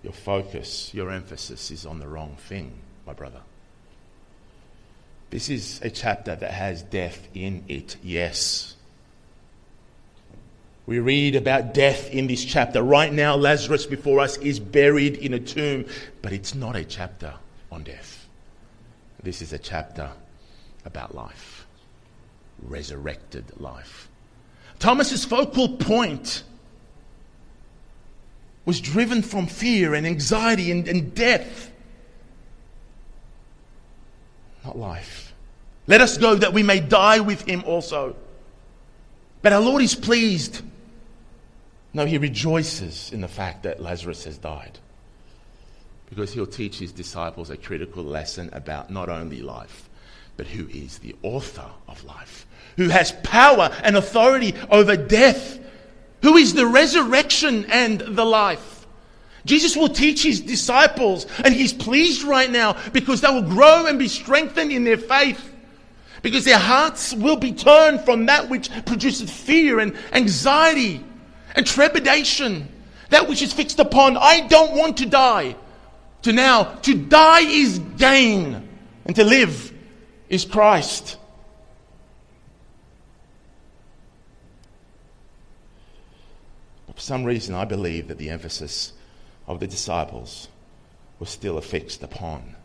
[0.04, 2.74] Your focus, your emphasis is on the wrong thing,
[3.08, 3.42] my brother.
[5.30, 8.76] This is a chapter that has death in it, yes.
[10.86, 12.84] We read about death in this chapter.
[12.84, 15.86] Right now, Lazarus before us is buried in a tomb,
[16.22, 17.34] but it's not a chapter
[17.72, 18.28] on death.
[19.22, 20.12] This is a chapter
[20.84, 21.66] about life,
[22.62, 24.10] resurrected life.
[24.80, 26.44] Thomas's focal point
[28.66, 31.72] was driven from fear and anxiety and, and death,
[34.66, 35.34] not life.
[35.88, 38.18] Let us go that we may die with him also.
[39.42, 40.62] But our Lord is pleased.
[41.94, 44.80] No, he rejoices in the fact that Lazarus has died.
[46.10, 49.90] Because he'll teach his disciples a critical lesson about not only life,
[50.38, 55.60] but who is the author of life, who has power and authority over death,
[56.24, 58.88] who is the resurrection and the life.
[59.46, 64.00] Jesus will teach his disciples, and he's pleased right now because they will grow and
[64.00, 65.52] be strengthened in their faith
[66.24, 71.04] because their hearts will be turned from that which produces fear and anxiety
[71.56, 72.68] and trepidation,
[73.10, 75.56] that which is fixed upon, I don't want to die,
[76.24, 78.68] to now, to die is gain,
[79.06, 79.74] and to live
[80.30, 81.18] is Christ.
[86.88, 88.94] But for some reason, I believe that the emphasis
[89.48, 90.48] of the disciples
[91.20, 92.56] was still affixed upon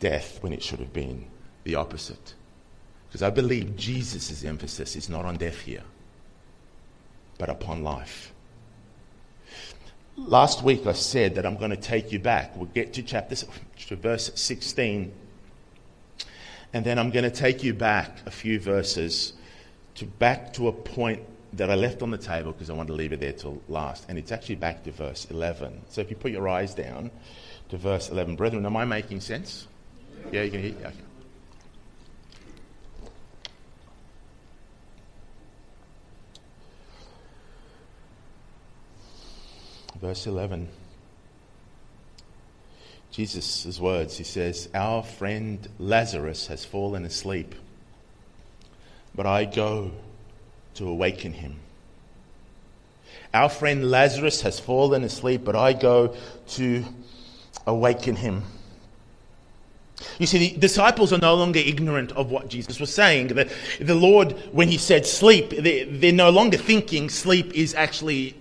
[0.00, 1.26] death when it should have been
[1.64, 2.34] the opposite.
[3.08, 5.82] Because I believe Jesus' emphasis is not on death here,
[7.44, 8.32] but upon life.
[10.16, 12.56] Last week I said that I'm going to take you back.
[12.56, 13.36] We'll get to chapter
[13.88, 15.12] to verse 16.
[16.72, 19.34] And then I'm going to take you back a few verses
[19.96, 21.20] to back to a point
[21.52, 24.06] that I left on the table because I wanted to leave it there till last.
[24.08, 25.82] And it's actually back to verse 11.
[25.90, 27.10] So if you put your eyes down
[27.68, 28.36] to verse 11.
[28.36, 29.68] Brethren, am I making sense?
[30.32, 30.74] Yeah, you can hear?
[30.80, 30.94] Okay.
[40.04, 40.68] Verse 11.
[43.10, 47.54] Jesus' words, he says, Our friend Lazarus has fallen asleep,
[49.14, 49.92] but I go
[50.74, 51.56] to awaken him.
[53.32, 56.14] Our friend Lazarus has fallen asleep, but I go
[56.48, 56.84] to
[57.66, 58.42] awaken him.
[60.18, 63.28] You see, the disciples are no longer ignorant of what Jesus was saying.
[63.28, 63.50] The,
[63.80, 68.36] the Lord, when he said sleep, they, they're no longer thinking sleep is actually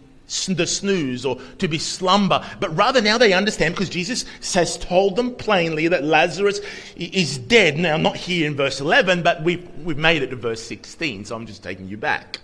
[0.47, 5.15] the snooze or to be slumber, but rather now they understand because Jesus has told
[5.15, 6.59] them plainly that Lazarus
[6.95, 7.77] is dead.
[7.77, 11.35] Now, not here in verse 11, but we've, we've made it to verse 16, so
[11.35, 12.39] I'm just taking you back.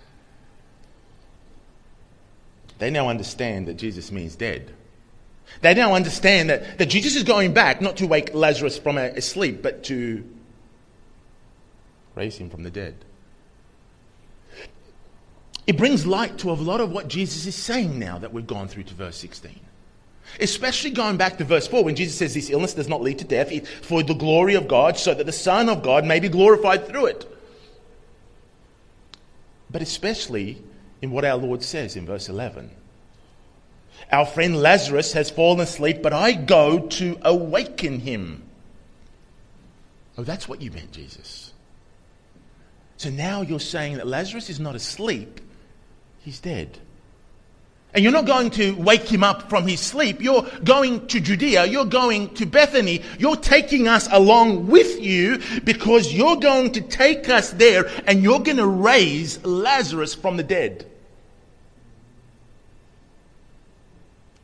[2.78, 4.72] They now understand that Jesus means dead.
[5.60, 9.20] They now understand that, that Jesus is going back not to wake Lazarus from a,
[9.20, 10.24] sleep, but to
[12.14, 12.94] raise him from the dead.
[15.66, 18.68] It brings light to a lot of what Jesus is saying now that we've gone
[18.68, 19.58] through to verse 16.
[20.40, 23.24] Especially going back to verse 4 when Jesus says this illness does not lead to
[23.24, 26.86] death for the glory of God, so that the Son of God may be glorified
[26.86, 27.36] through it.
[29.70, 30.62] But especially
[31.02, 32.70] in what our Lord says in verse 11.
[34.12, 38.42] Our friend Lazarus has fallen asleep, but I go to awaken him.
[40.18, 41.52] Oh, that's what you meant, Jesus.
[42.96, 45.40] So now you're saying that Lazarus is not asleep,
[46.20, 46.78] he's dead.
[47.92, 50.22] And you're not going to wake him up from his sleep.
[50.22, 51.64] You're going to Judea.
[51.64, 53.02] You're going to Bethany.
[53.18, 58.38] You're taking us along with you because you're going to take us there and you're
[58.38, 60.86] going to raise Lazarus from the dead.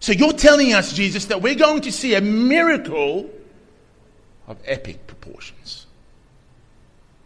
[0.01, 3.31] So you're telling us, Jesus, that we're going to see a miracle
[4.49, 5.87] of epic proportions.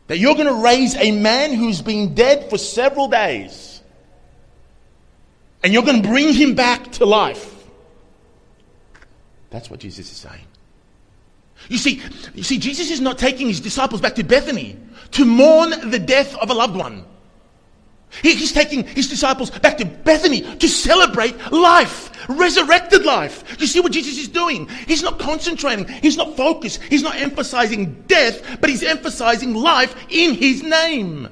[0.06, 3.69] That you're going to raise a man who's been dead for several days.
[5.62, 7.54] And you're going to bring him back to life.
[9.50, 10.46] That's what Jesus is saying.
[11.68, 12.02] You see,
[12.34, 14.78] you see, Jesus is not taking his disciples back to Bethany
[15.12, 17.04] to mourn the death of a loved one.
[18.22, 23.60] He, he's taking his disciples back to Bethany to celebrate life, resurrected life.
[23.60, 24.68] You see what Jesus is doing?
[24.86, 30.34] He's not concentrating, he's not focused, he's not emphasizing death, but he's emphasizing life in
[30.34, 31.28] his name.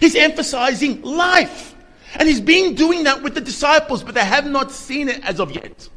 [0.00, 1.74] He's emphasizing life.
[2.18, 5.40] And he's been doing that with the disciples, but they have not seen it as
[5.40, 5.88] of yet.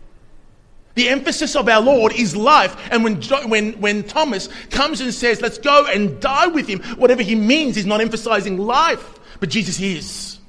[0.96, 2.76] The emphasis of our Lord is life.
[2.92, 7.22] And when, when, when Thomas comes and says, let's go and die with him, whatever
[7.22, 9.20] he means, he's not emphasizing life.
[9.40, 10.40] But Jesus is.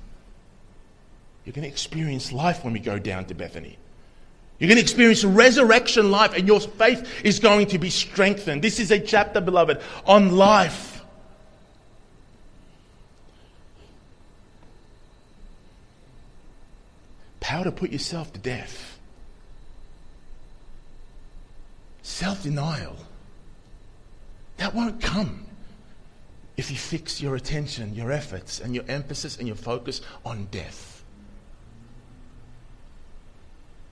[1.45, 3.79] You're going to experience life when we go down to Bethany.
[4.59, 8.63] You're going to experience resurrection life, and your faith is going to be strengthened.
[8.63, 11.00] This is a chapter, beloved, on life.
[17.61, 18.99] Power to put yourself to death.
[22.01, 22.97] Self denial.
[24.57, 25.45] That won't come
[26.57, 31.05] if you fix your attention, your efforts, and your emphasis and your focus on death.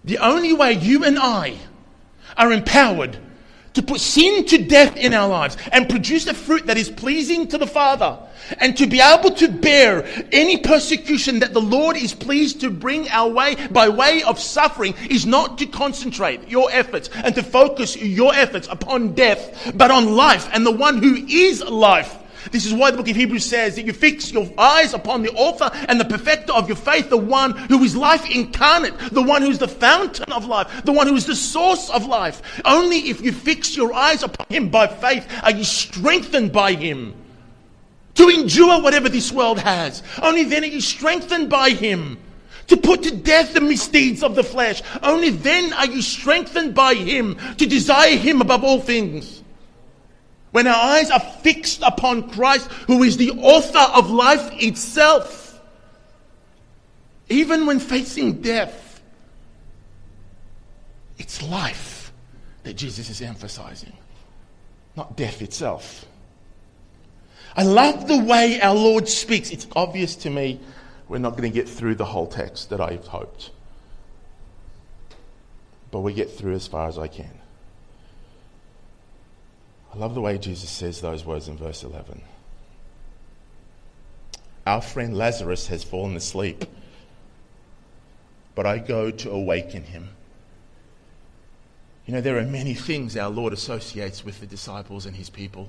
[0.03, 1.59] The only way you and I
[2.39, 3.19] are empowered
[3.75, 7.49] to put sin to death in our lives and produce a fruit that is pleasing
[7.49, 8.19] to the Father
[8.59, 13.09] and to be able to bear any persecution that the Lord is pleased to bring
[13.11, 17.97] our way by way of suffering is not to concentrate your efforts and to focus
[17.97, 22.17] your efforts upon death, but on life and the one who is life
[22.51, 25.31] this is why the book of Hebrews says that you fix your eyes upon the
[25.31, 29.43] author and the perfecter of your faith, the one who is life incarnate, the one
[29.43, 32.43] who is the fountain of life, the one who is the source of life.
[32.65, 37.15] Only if you fix your eyes upon him by faith are you strengthened by him
[38.15, 40.03] to endure whatever this world has.
[40.21, 42.19] Only then are you strengthened by him
[42.69, 44.83] to put to death the misdeeds of the flesh.
[45.03, 49.38] Only then are you strengthened by him to desire him above all things.
[50.51, 55.61] When our eyes are fixed upon Christ, who is the author of life itself,
[57.29, 59.03] even when facing death,
[61.19, 62.13] it's life
[62.63, 63.93] that Jesus is emphasizing,
[64.97, 66.07] not death itself.
[67.55, 69.51] I love the way our Lord speaks.
[69.51, 70.61] It's obvious to me
[71.09, 73.51] we're not going to get through the whole text that I've hoped,
[75.91, 77.39] but we get through as far as I can.
[79.99, 82.23] Love the way Jesus says those words in verse 11.
[84.65, 86.65] Our friend Lazarus has fallen asleep,
[88.55, 90.11] but I go to awaken him.
[92.07, 95.69] You know, there are many things our Lord associates with the disciples and his people.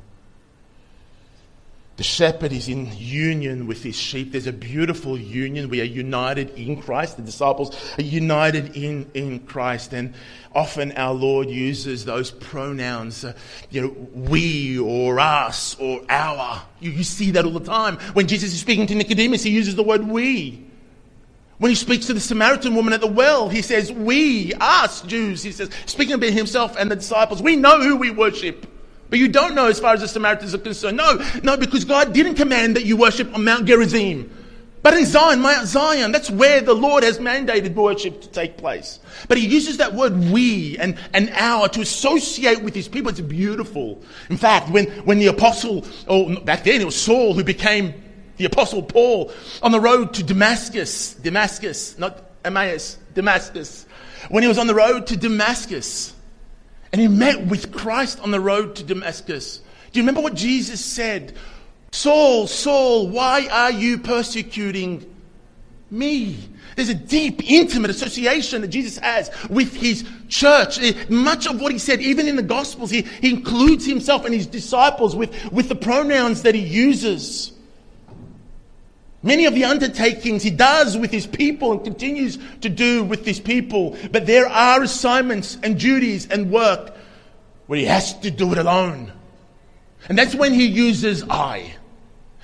[2.00, 4.32] The shepherd is in union with his sheep.
[4.32, 5.68] There's a beautiful union.
[5.68, 7.18] We are united in Christ.
[7.18, 9.92] The disciples are united in, in Christ.
[9.92, 10.14] And
[10.56, 13.34] often our Lord uses those pronouns, uh,
[13.70, 16.62] you know, we or us or our.
[16.80, 17.98] You, you see that all the time.
[18.14, 20.66] When Jesus is speaking to Nicodemus, he uses the word we.
[21.58, 25.44] When he speaks to the Samaritan woman at the well, he says, we, us Jews,
[25.44, 28.69] he says, speaking about himself and the disciples, we know who we worship.
[29.10, 30.98] But you don't know as far as the Samaritans are concerned.
[30.98, 34.30] No, no, because God didn't command that you worship on Mount Gerizim.
[34.84, 39.00] but in Zion, Mount Zion, that's where the Lord has mandated worship to take place.
[39.28, 43.10] But he uses that word we and, and our to associate with his people.
[43.10, 44.02] It's beautiful.
[44.30, 47.94] In fact, when, when the apostle, or back then it was Saul who became
[48.38, 49.32] the apostle Paul
[49.64, 53.86] on the road to Damascus, Damascus, not Emmaus, Damascus.
[54.30, 56.14] When he was on the road to Damascus
[56.92, 59.62] and he met with Christ on the road to Damascus.
[59.92, 61.36] Do you remember what Jesus said?
[61.92, 65.06] Saul, Saul, why are you persecuting
[65.90, 66.38] me?
[66.76, 70.80] There's a deep, intimate association that Jesus has with his church.
[70.80, 74.34] Eh, much of what he said, even in the Gospels, he, he includes himself and
[74.34, 77.52] his disciples with, with the pronouns that he uses.
[79.22, 83.40] Many of the undertakings he does with his people and continues to do with his
[83.40, 83.98] people.
[84.12, 86.96] But there are assignments and duties and work
[87.68, 89.12] where he has to do it alone.
[90.08, 91.76] And that's when he uses I.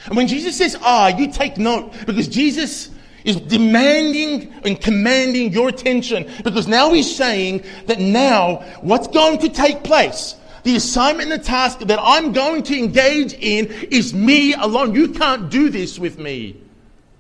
[0.05, 2.89] And when Jesus says I, you take note because Jesus
[3.23, 9.49] is demanding and commanding your attention because now he's saying that now what's going to
[9.49, 14.53] take place, the assignment and the task that I'm going to engage in is me
[14.53, 14.93] alone.
[14.93, 16.61] You can't do this with me.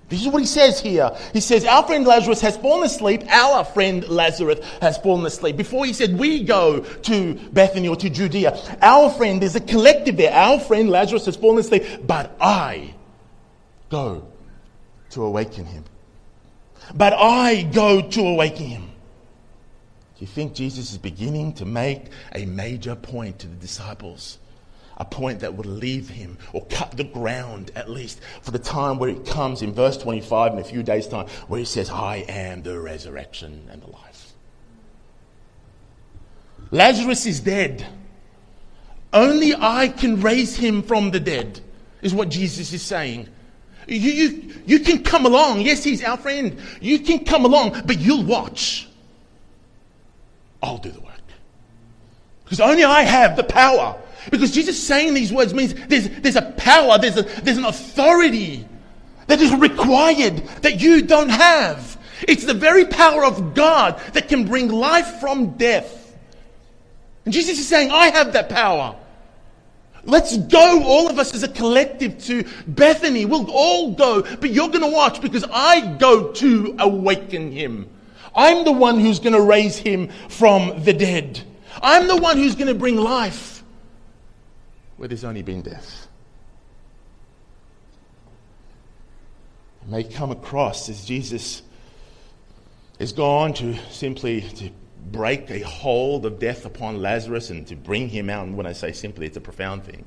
[0.07, 1.09] This is what he says here.
[1.33, 3.23] He says, Our friend Lazarus has fallen asleep.
[3.27, 5.57] Our friend Lazarus has fallen asleep.
[5.57, 8.57] Before he said, We go to Bethany or to Judea.
[8.81, 10.31] Our friend, there's a collective there.
[10.31, 12.93] Our friend Lazarus has fallen asleep, but I
[13.89, 14.27] go
[15.11, 15.83] to awaken him.
[16.93, 18.83] But I go to awaken him.
[18.83, 24.37] Do you think Jesus is beginning to make a major point to the disciples?
[24.97, 28.97] A point that would leave him or cut the ground at least for the time
[28.97, 32.17] where it comes in verse 25 in a few days' time where he says, I
[32.27, 34.33] am the resurrection and the life.
[36.71, 37.85] Lazarus is dead.
[39.13, 41.61] Only I can raise him from the dead,
[42.01, 43.29] is what Jesus is saying.
[43.87, 45.61] You, you, you can come along.
[45.61, 46.59] Yes, he's our friend.
[46.81, 48.89] You can come along, but you'll watch.
[50.61, 51.11] I'll do the work.
[52.43, 53.97] Because only I have the power
[54.31, 58.67] because Jesus saying these words means there's, there's a power, there's, a, there's an authority
[59.27, 61.97] that is required that you don't have.
[62.27, 66.15] It's the very power of God that can bring life from death.
[67.25, 68.95] And Jesus is saying, I have that power.
[70.03, 73.25] Let's go, all of us as a collective, to Bethany.
[73.25, 77.89] We'll all go, but you're going to watch because I go to awaken him.
[78.35, 81.41] I'm the one who's going to raise him from the dead.
[81.81, 83.54] I'm the one who's going to bring life
[84.97, 86.07] where there's only been death.
[89.83, 91.61] It may come across as Jesus
[92.99, 94.69] is gone to simply to
[95.11, 98.47] break a hold of death upon Lazarus and to bring him out.
[98.47, 100.05] And when I say simply, it's a profound thing.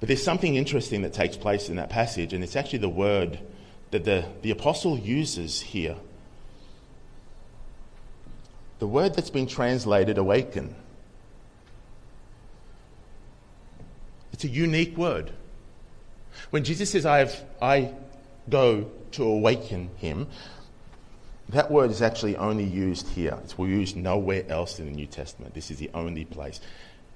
[0.00, 3.38] But there's something interesting that takes place in that passage, and it's actually the word
[3.92, 5.96] that the, the apostle uses here.
[8.80, 10.74] The word that's been translated awaken.
[14.42, 15.30] It's a unique word.
[16.50, 17.92] When Jesus says, I, have, I
[18.50, 20.26] go to awaken him,
[21.50, 23.38] that word is actually only used here.
[23.44, 25.54] It's used nowhere else in the New Testament.
[25.54, 26.60] This is the only place.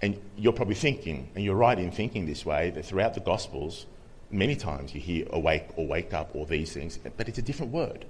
[0.01, 3.87] And you're probably thinking, and you're right in thinking this way, that throughout the Gospels,
[4.31, 7.72] many times you hear awake or wake up or these things, but it's a different
[7.72, 8.05] word.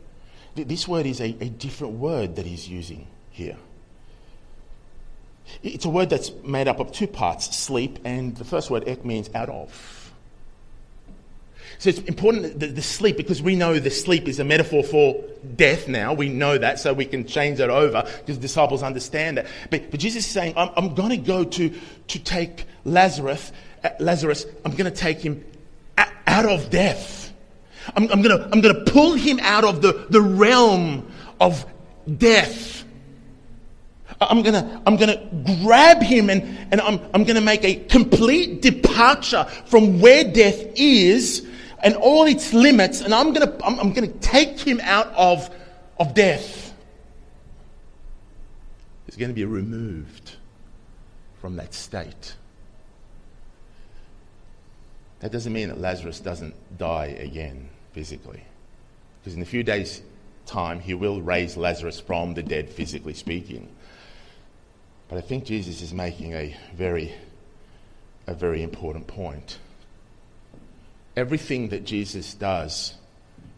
[0.57, 3.57] This word is a, a different word that he's using here.
[5.63, 9.05] It's a word that's made up of two parts sleep, and the first word, ek,
[9.05, 10.13] means out of.
[11.79, 15.23] So it's important the, the sleep because we know the sleep is a metaphor for
[15.57, 16.15] death now.
[16.15, 19.47] We know that, so we can change that over because disciples understand that.
[19.71, 21.75] But, but Jesus is saying, I'm, I'm going to go to,
[22.09, 23.53] to take Lazarus,
[23.85, 25.45] uh, Lazarus, I'm going to take him
[26.27, 27.33] out of death.
[27.95, 31.65] I'm, I'm going to I'm going to pull him out of the, the realm of
[32.19, 32.85] death
[34.21, 35.29] I'm gonna, I'm gonna
[35.63, 41.47] grab him and, and I'm, I'm gonna make a complete departure from where death is
[41.83, 45.51] and all its limits, and I'm gonna, I'm, I'm gonna take him out of,
[45.99, 46.75] of death.
[49.05, 50.37] He's gonna be removed
[51.41, 52.35] from that state.
[55.21, 58.43] That doesn't mean that Lazarus doesn't die again physically.
[59.21, 60.03] Because in a few days'
[60.45, 63.69] time, he will raise Lazarus from the dead, physically speaking.
[65.09, 67.15] But I think Jesus is making a very,
[68.27, 69.59] a very important point.
[71.17, 72.95] Everything that Jesus does,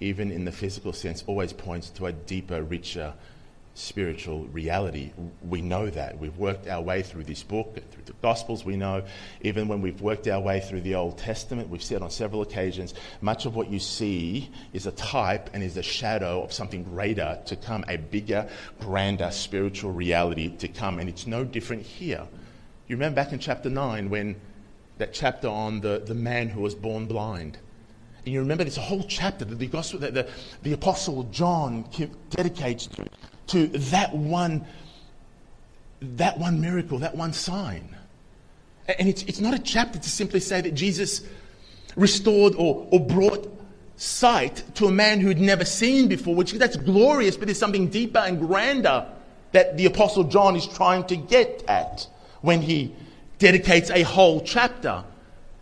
[0.01, 3.15] even in the physical sense, always points to a deeper, richer
[3.79, 5.13] spiritual reality.
[5.43, 6.19] We know that.
[6.19, 9.05] We've worked our way through this book, through the Gospels, we know.
[9.43, 12.95] Even when we've worked our way through the Old Testament, we've said on several occasions,
[13.21, 17.39] much of what you see is a type and is a shadow of something greater
[17.47, 18.49] to come, a bigger,
[18.81, 20.99] grander spiritual reality to come.
[20.99, 22.27] And it's no different here.
[22.89, 24.37] You remember back in chapter 9 when
[24.99, 27.59] that chapter on the, the man who was born blind.
[28.25, 30.29] And you remember a whole chapter that the gospel that the,
[30.63, 31.89] the apostle John
[32.31, 33.07] dedicates to
[33.49, 34.65] to that one,
[36.01, 37.95] that one miracle, that one sign.
[38.99, 41.23] And it's, it's not a chapter to simply say that Jesus
[41.97, 43.53] restored or, or brought
[43.97, 48.21] sight to a man who'd never seen before, which that's glorious, but there's something deeper
[48.21, 49.07] and grander
[49.53, 52.07] that the Apostle John is trying to get at
[52.41, 52.95] when he
[53.39, 55.05] dedicates a whole chapter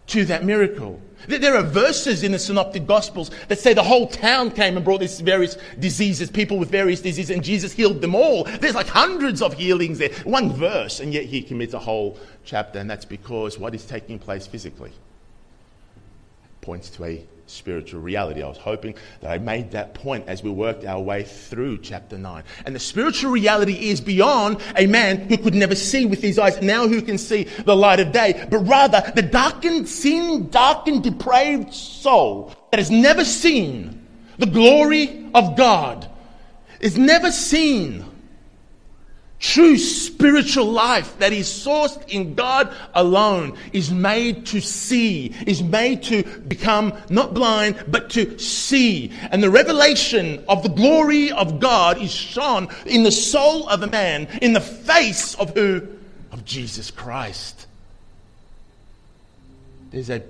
[0.09, 1.01] to that miracle.
[1.29, 5.01] There are verses in the Synoptic Gospels that say the whole town came and brought
[5.01, 8.45] these various diseases, people with various diseases, and Jesus healed them all.
[8.45, 10.11] There's like hundreds of healings there.
[10.25, 14.19] One verse, and yet he commits a whole chapter, and that's because what is taking
[14.19, 14.93] place physically
[16.61, 18.43] points to a spiritual reality.
[18.43, 22.19] I was hoping that I made that point as we worked our way through chapter
[22.19, 22.43] 9.
[22.65, 26.61] And the spiritual reality is beyond a man who could never see with his eyes,
[26.61, 31.73] now who can see the light of day, but rather the darkened, sin darkened, depraved
[31.73, 34.07] soul that has never seen
[34.39, 36.11] the glory of God,
[36.81, 38.05] is never seen
[39.39, 46.03] True spiritual life that is sourced in God alone is made to see, is made
[46.05, 49.13] to become not blind, but to see.
[49.31, 53.89] And the revelation of the glory of God is shown in the soul of a
[53.89, 55.87] man, in the face of who?
[56.33, 57.67] Of Jesus Christ.
[59.91, 60.23] There's a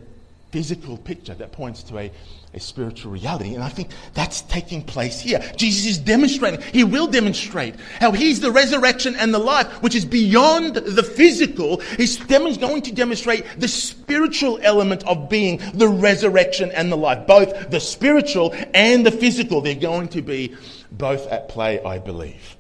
[0.57, 2.11] physical picture that points to a
[2.57, 3.55] a spiritual reality.
[3.55, 5.41] And I think that's taking place here.
[5.57, 10.07] Jesus is demonstrating, he will demonstrate how he's the resurrection and the life, which is
[10.07, 11.81] beyond the physical.
[11.99, 17.27] He's going to demonstrate the spiritual element of being the resurrection and the life.
[17.27, 19.61] Both the spiritual and the physical.
[19.61, 20.57] They're going to be
[20.91, 22.57] both at play, I believe.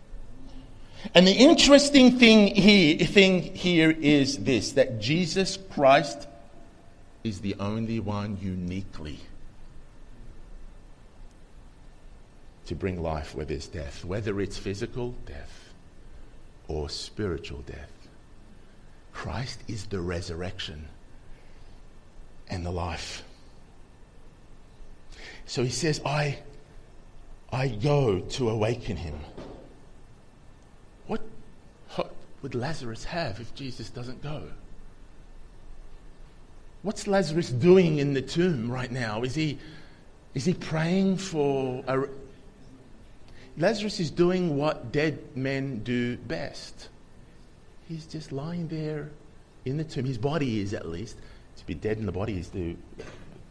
[1.14, 6.28] And the interesting thing here, thing here is this that Jesus Christ
[7.26, 9.20] is the only one uniquely
[12.66, 15.72] to bring life where there's death, whether it's physical death
[16.68, 17.90] or spiritual death.
[19.12, 20.88] Christ is the resurrection
[22.48, 23.22] and the life.
[25.46, 26.38] So he says, I,
[27.52, 29.18] I go to awaken him.
[31.06, 31.22] What
[31.88, 34.42] hope would Lazarus have if Jesus doesn't go?
[36.86, 39.24] What's Lazarus doing in the tomb right now?
[39.24, 39.58] Is he,
[40.34, 42.04] is he praying for a,
[43.58, 46.88] Lazarus is doing what dead men do best.
[47.88, 49.10] He's just lying there
[49.64, 50.04] in the tomb.
[50.04, 51.16] His body is, at least.
[51.56, 52.76] To be dead in the body is to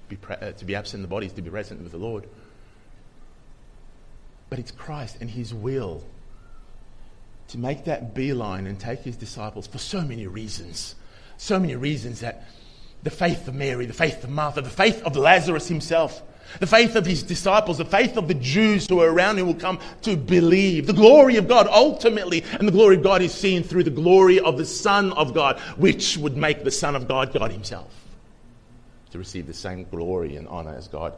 [0.08, 1.98] be, pre- uh, to be absent in the body is to be present with the
[1.98, 2.30] Lord.
[4.50, 6.06] But it's Christ and His will
[7.50, 10.96] to make that beeline and take His disciples for so many reasons.
[11.36, 12.48] So many reasons that
[13.06, 16.22] the faith of Mary, the faith of Martha, the faith of Lazarus himself
[16.60, 19.56] the faith of his disciples, the faith of the Jews who are around him will
[19.56, 20.88] come to believe.
[20.88, 24.40] The glory of God, ultimately, and the glory of God is seen through the glory
[24.40, 27.92] of the Son of God, which would make the Son of God God himself,
[29.12, 31.14] to receive the same glory and honor as God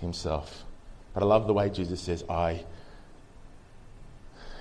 [0.00, 0.64] himself.
[1.12, 2.64] But I love the way Jesus says, I.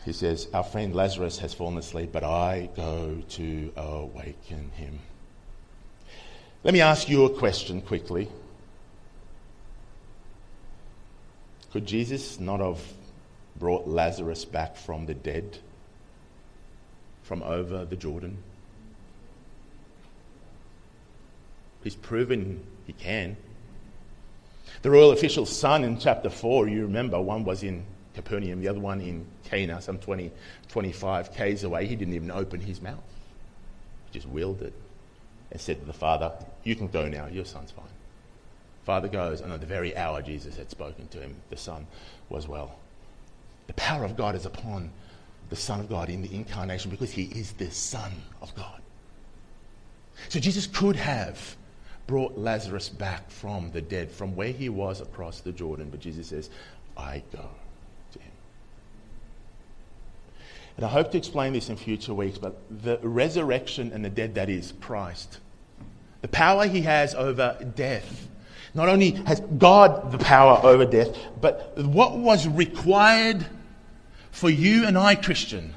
[0.03, 4.99] He says, Our friend Lazarus has fallen asleep, but I go to awaken him.
[6.67, 8.27] Let me ask you a question quickly.
[11.71, 12.81] Could Jesus not have
[13.57, 15.59] brought Lazarus back from the dead,
[17.23, 18.39] from over the Jordan?
[21.85, 23.37] He's proven he can.
[24.81, 28.81] The royal official's son in chapter 4, you remember, one was in Capernaum, the other
[28.81, 30.31] one in Cana, some 20,
[30.67, 31.87] 25 k's away.
[31.87, 33.05] He didn't even open his mouth.
[34.07, 34.73] He just willed it
[35.51, 36.31] and said to the father,
[36.63, 37.85] You can go now, your son's fine.
[38.85, 41.85] Father goes, and at the very hour Jesus had spoken to him, the Son
[42.29, 42.79] was well.
[43.67, 44.91] The power of God is upon
[45.49, 48.81] the Son of God in the incarnation because he is the Son of God.
[50.29, 51.57] So Jesus could have
[52.07, 56.27] brought Lazarus back from the dead, from where he was across the Jordan, but Jesus
[56.27, 56.49] says,
[56.95, 57.43] I go
[58.13, 58.31] to him.
[60.77, 64.35] And I hope to explain this in future weeks, but the resurrection and the dead,
[64.35, 65.39] that is Christ,
[66.21, 68.27] the power he has over death.
[68.75, 73.43] Not only has God the power over death, but what was required
[74.29, 75.73] for you and I, Christian,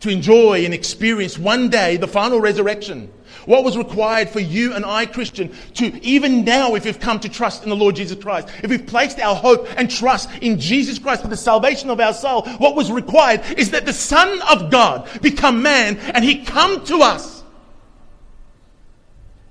[0.00, 3.12] to enjoy and experience one day the final resurrection.
[3.46, 7.28] What was required for you and I, Christian, to even now, if we've come to
[7.28, 10.98] trust in the Lord Jesus Christ, if we've placed our hope and trust in Jesus
[10.98, 14.70] Christ for the salvation of our soul, what was required is that the Son of
[14.70, 17.42] God become man and he come to us.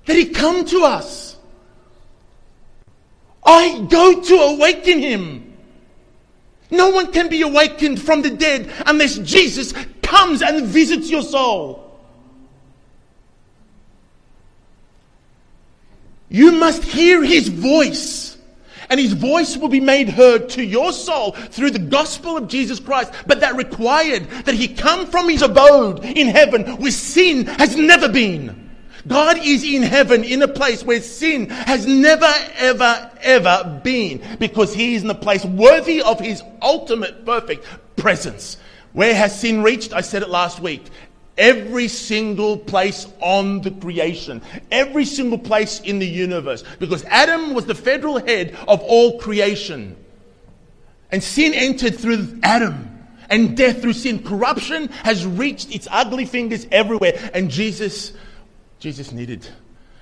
[0.06, 1.36] That he come to us.
[3.44, 5.56] I go to awaken him.
[6.70, 9.74] No one can be awakened from the dead unless Jesus
[10.10, 11.86] comes and visits your soul.
[16.28, 18.36] You must hear his voice.
[18.88, 22.80] And his voice will be made heard to your soul through the gospel of Jesus
[22.80, 23.12] Christ.
[23.24, 28.08] But that required that he come from his abode in heaven where sin has never
[28.08, 28.68] been.
[29.06, 34.74] God is in heaven in a place where sin has never, ever, ever been because
[34.74, 37.64] he is in a place worthy of his ultimate perfect
[37.96, 38.56] presence.
[38.92, 39.92] Where has sin reached?
[39.92, 40.84] I said it last week.
[41.38, 47.64] Every single place on the creation, every single place in the universe, because Adam was
[47.66, 49.96] the federal head of all creation.
[51.10, 52.98] And sin entered through Adam
[53.30, 54.22] and death through sin.
[54.22, 57.30] Corruption has reached its ugly fingers everywhere.
[57.32, 58.12] And Jesus,
[58.80, 59.46] Jesus needed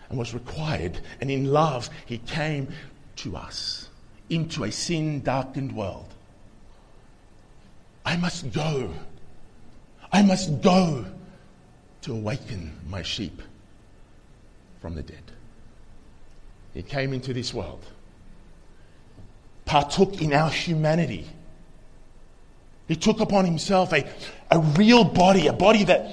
[0.08, 0.98] and was required.
[1.20, 2.68] And in love, he came
[3.16, 3.88] to us
[4.30, 6.07] into a sin darkened world.
[8.08, 8.90] I must go.
[10.10, 11.04] I must go
[12.00, 13.42] to awaken my sheep
[14.80, 15.22] from the dead.
[16.72, 17.84] He came into this world,
[19.66, 21.26] partook in our humanity.
[22.86, 24.10] He took upon himself a,
[24.50, 26.10] a real body, a body that,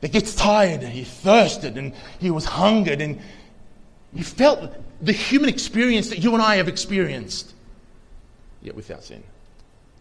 [0.00, 3.20] that gets tired and he thirsted and he was hungered and
[4.16, 4.72] he felt
[5.02, 7.52] the human experience that you and I have experienced,
[8.62, 9.22] yet without sin.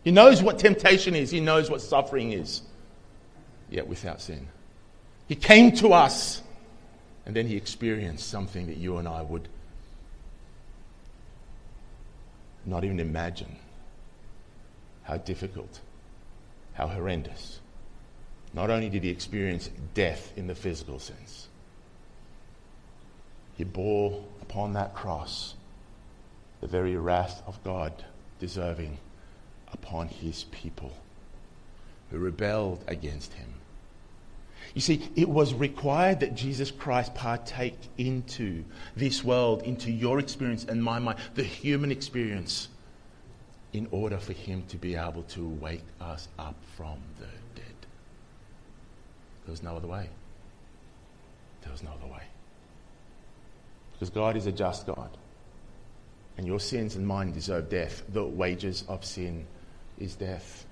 [0.08, 2.62] He knows what temptation is, he knows what suffering is,
[3.70, 4.47] yet without sin.
[5.28, 6.41] He came to us
[7.26, 9.49] and then he experienced something that you and I would
[12.66, 13.58] not even imagine.
[15.03, 15.82] How difficult,
[16.76, 17.60] how horrendous.
[18.53, 21.49] Not only did he experience death in the physical sense,
[23.58, 25.55] he bore upon that cross
[26.62, 28.05] the very wrath of God
[28.39, 28.99] deserving
[29.74, 30.91] upon his people
[32.09, 33.53] who rebelled against him.
[34.74, 38.63] You see, it was required that Jesus Christ partake into
[38.95, 42.70] this world, into your experience and my mind, the human experience,
[43.74, 47.76] in order for him to be able to wake us up from the dead.
[49.45, 50.09] There was no other way.
[51.61, 52.24] There was no other way.
[53.93, 55.09] Because God is a just God.
[56.38, 58.03] And your sins and mine deserve death.
[58.13, 59.45] The wages of sin
[60.00, 60.66] is death.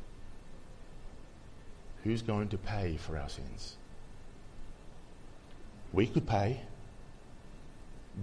[2.03, 3.76] Who's going to pay for our sins?
[5.91, 6.59] We could pay,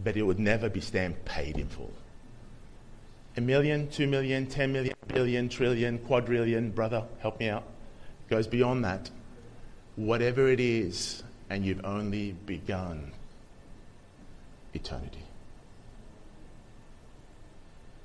[0.04, 1.92] but it would never be stamped paid in full.
[3.36, 7.64] A million, two million, ten million, billion, trillion, quadrillion, brother, help me out,
[8.28, 9.10] goes beyond that.
[9.96, 13.12] Whatever it is, and you've only begun
[14.74, 15.22] eternity.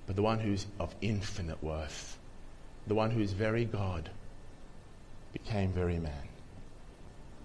[0.06, 2.18] But the one who's of infinite worth,
[2.88, 4.10] the one who is very God,
[5.34, 6.27] became very man.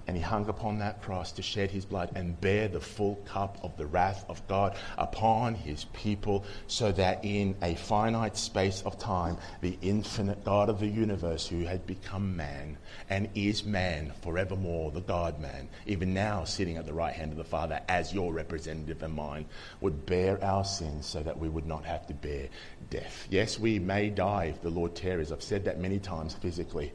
[0.07, 3.59] And he hung upon that cross to shed his blood and bear the full cup
[3.63, 8.99] of the wrath of God upon his people, so that in a finite space of
[8.99, 12.77] time, the infinite God of the universe, who had become man
[13.11, 17.39] and is man forevermore, the God man, even now sitting at the right hand of
[17.39, 19.47] the Father as your representative and mine,
[19.81, 22.49] would bear our sins so that we would not have to bear
[22.91, 23.27] death.
[23.31, 25.33] Yes, we may die if the Lord tarries.
[25.33, 26.93] I've said that many times physically.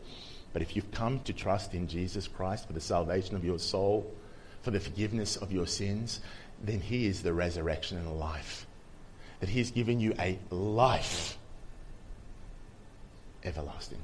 [0.54, 4.12] But if you've come to trust in Jesus Christ for the salvation of your soul,
[4.62, 6.20] for the forgiveness of your sins,
[6.64, 8.66] then He is the resurrection and the life.
[9.39, 11.38] That He has given you a life
[13.43, 14.02] everlasting.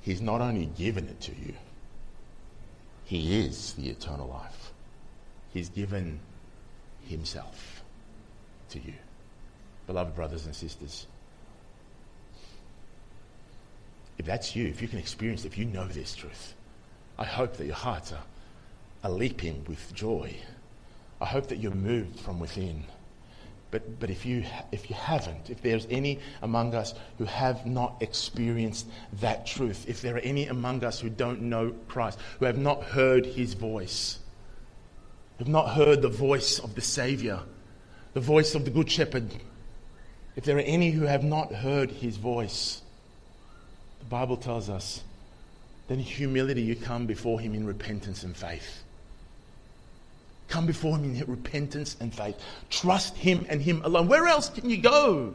[0.00, 1.54] He's not only given it to you,
[3.04, 4.72] He is the eternal life.
[5.52, 6.20] He's given
[7.04, 7.82] Himself
[8.70, 8.94] to you.
[9.86, 11.06] Beloved brothers and sisters,
[14.18, 16.54] if that's you, if you can experience, if you know this truth,
[17.18, 18.22] I hope that your hearts are,
[19.04, 20.34] are leaping with joy.
[21.20, 22.84] I hope that you're moved from within.
[23.70, 27.96] But, but if, you, if you haven't, if there's any among us who have not
[28.00, 28.86] experienced
[29.20, 32.82] that truth, if there are any among us who don't know Christ, who have not
[32.82, 34.18] heard his voice,
[35.38, 37.40] have not heard the voice of the Savior,
[38.12, 39.34] the voice of the Good Shepherd,
[40.36, 42.81] if there are any who have not heard his voice,
[44.02, 45.02] The Bible tells us
[45.88, 48.82] that in humility you come before Him in repentance and faith.
[50.48, 52.36] Come before Him in repentance and faith.
[52.68, 54.08] Trust Him and Him alone.
[54.08, 55.34] Where else can you go?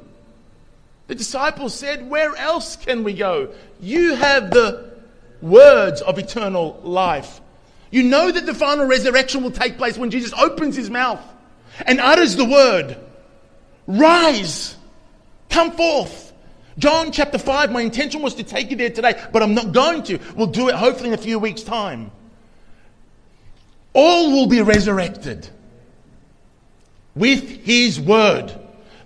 [1.08, 3.54] The disciples said, Where else can we go?
[3.80, 4.98] You have the
[5.42, 7.42] words of eternal life.
[7.90, 11.22] You know that the final resurrection will take place when Jesus opens his mouth
[11.86, 12.98] and utters the word
[13.88, 14.76] Rise,
[15.50, 16.27] come forth.
[16.78, 20.04] John chapter 5, my intention was to take you there today, but I'm not going
[20.04, 20.20] to.
[20.36, 22.12] We'll do it hopefully in a few weeks' time.
[23.94, 25.50] All will be resurrected
[27.16, 28.54] with his word.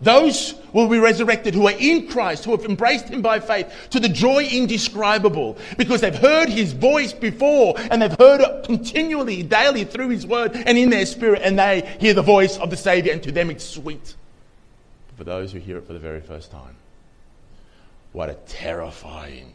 [0.01, 3.99] Those will be resurrected who are in Christ, who have embraced him by faith, to
[3.99, 9.85] the joy indescribable, because they've heard his voice before and they've heard it continually, daily
[9.85, 13.13] through his word and in their spirit, and they hear the voice of the Savior,
[13.13, 14.15] and to them it's sweet.
[15.17, 16.75] For those who hear it for the very first time,
[18.13, 19.53] what a terrifying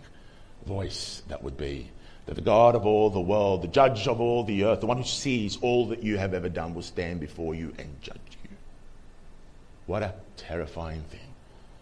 [0.67, 1.91] voice that would be.
[2.27, 4.97] That the God of all the world, the judge of all the earth, the one
[4.97, 8.51] who sees all that you have ever done, will stand before you and judge you.
[9.87, 11.21] What a terrifying thing.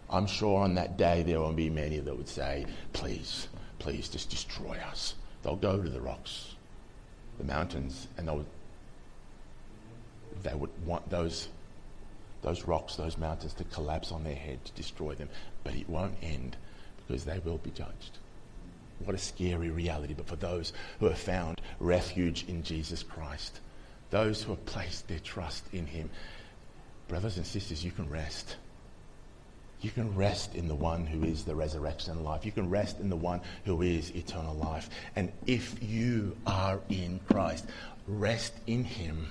[0.09, 3.47] I'm sure on that day there will be many that would say, Please,
[3.79, 5.15] please just destroy us.
[5.41, 6.55] They'll go to the rocks,
[7.39, 8.45] the mountains, and they'll,
[10.43, 11.47] they would want those,
[12.43, 15.29] those rocks, those mountains to collapse on their head to destroy them.
[15.63, 16.55] But it won't end
[17.07, 18.17] because they will be judged.
[19.03, 20.13] What a scary reality.
[20.13, 23.59] But for those who have found refuge in Jesus Christ,
[24.09, 26.09] those who have placed their trust in Him,
[27.07, 28.55] brothers and sisters, you can rest.
[29.81, 32.45] You can rest in the one who is the resurrection and life.
[32.45, 34.89] You can rest in the one who is eternal life.
[35.15, 37.65] And if you are in Christ,
[38.07, 39.29] rest in Him.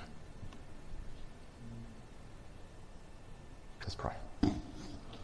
[3.81, 4.13] Let's pray.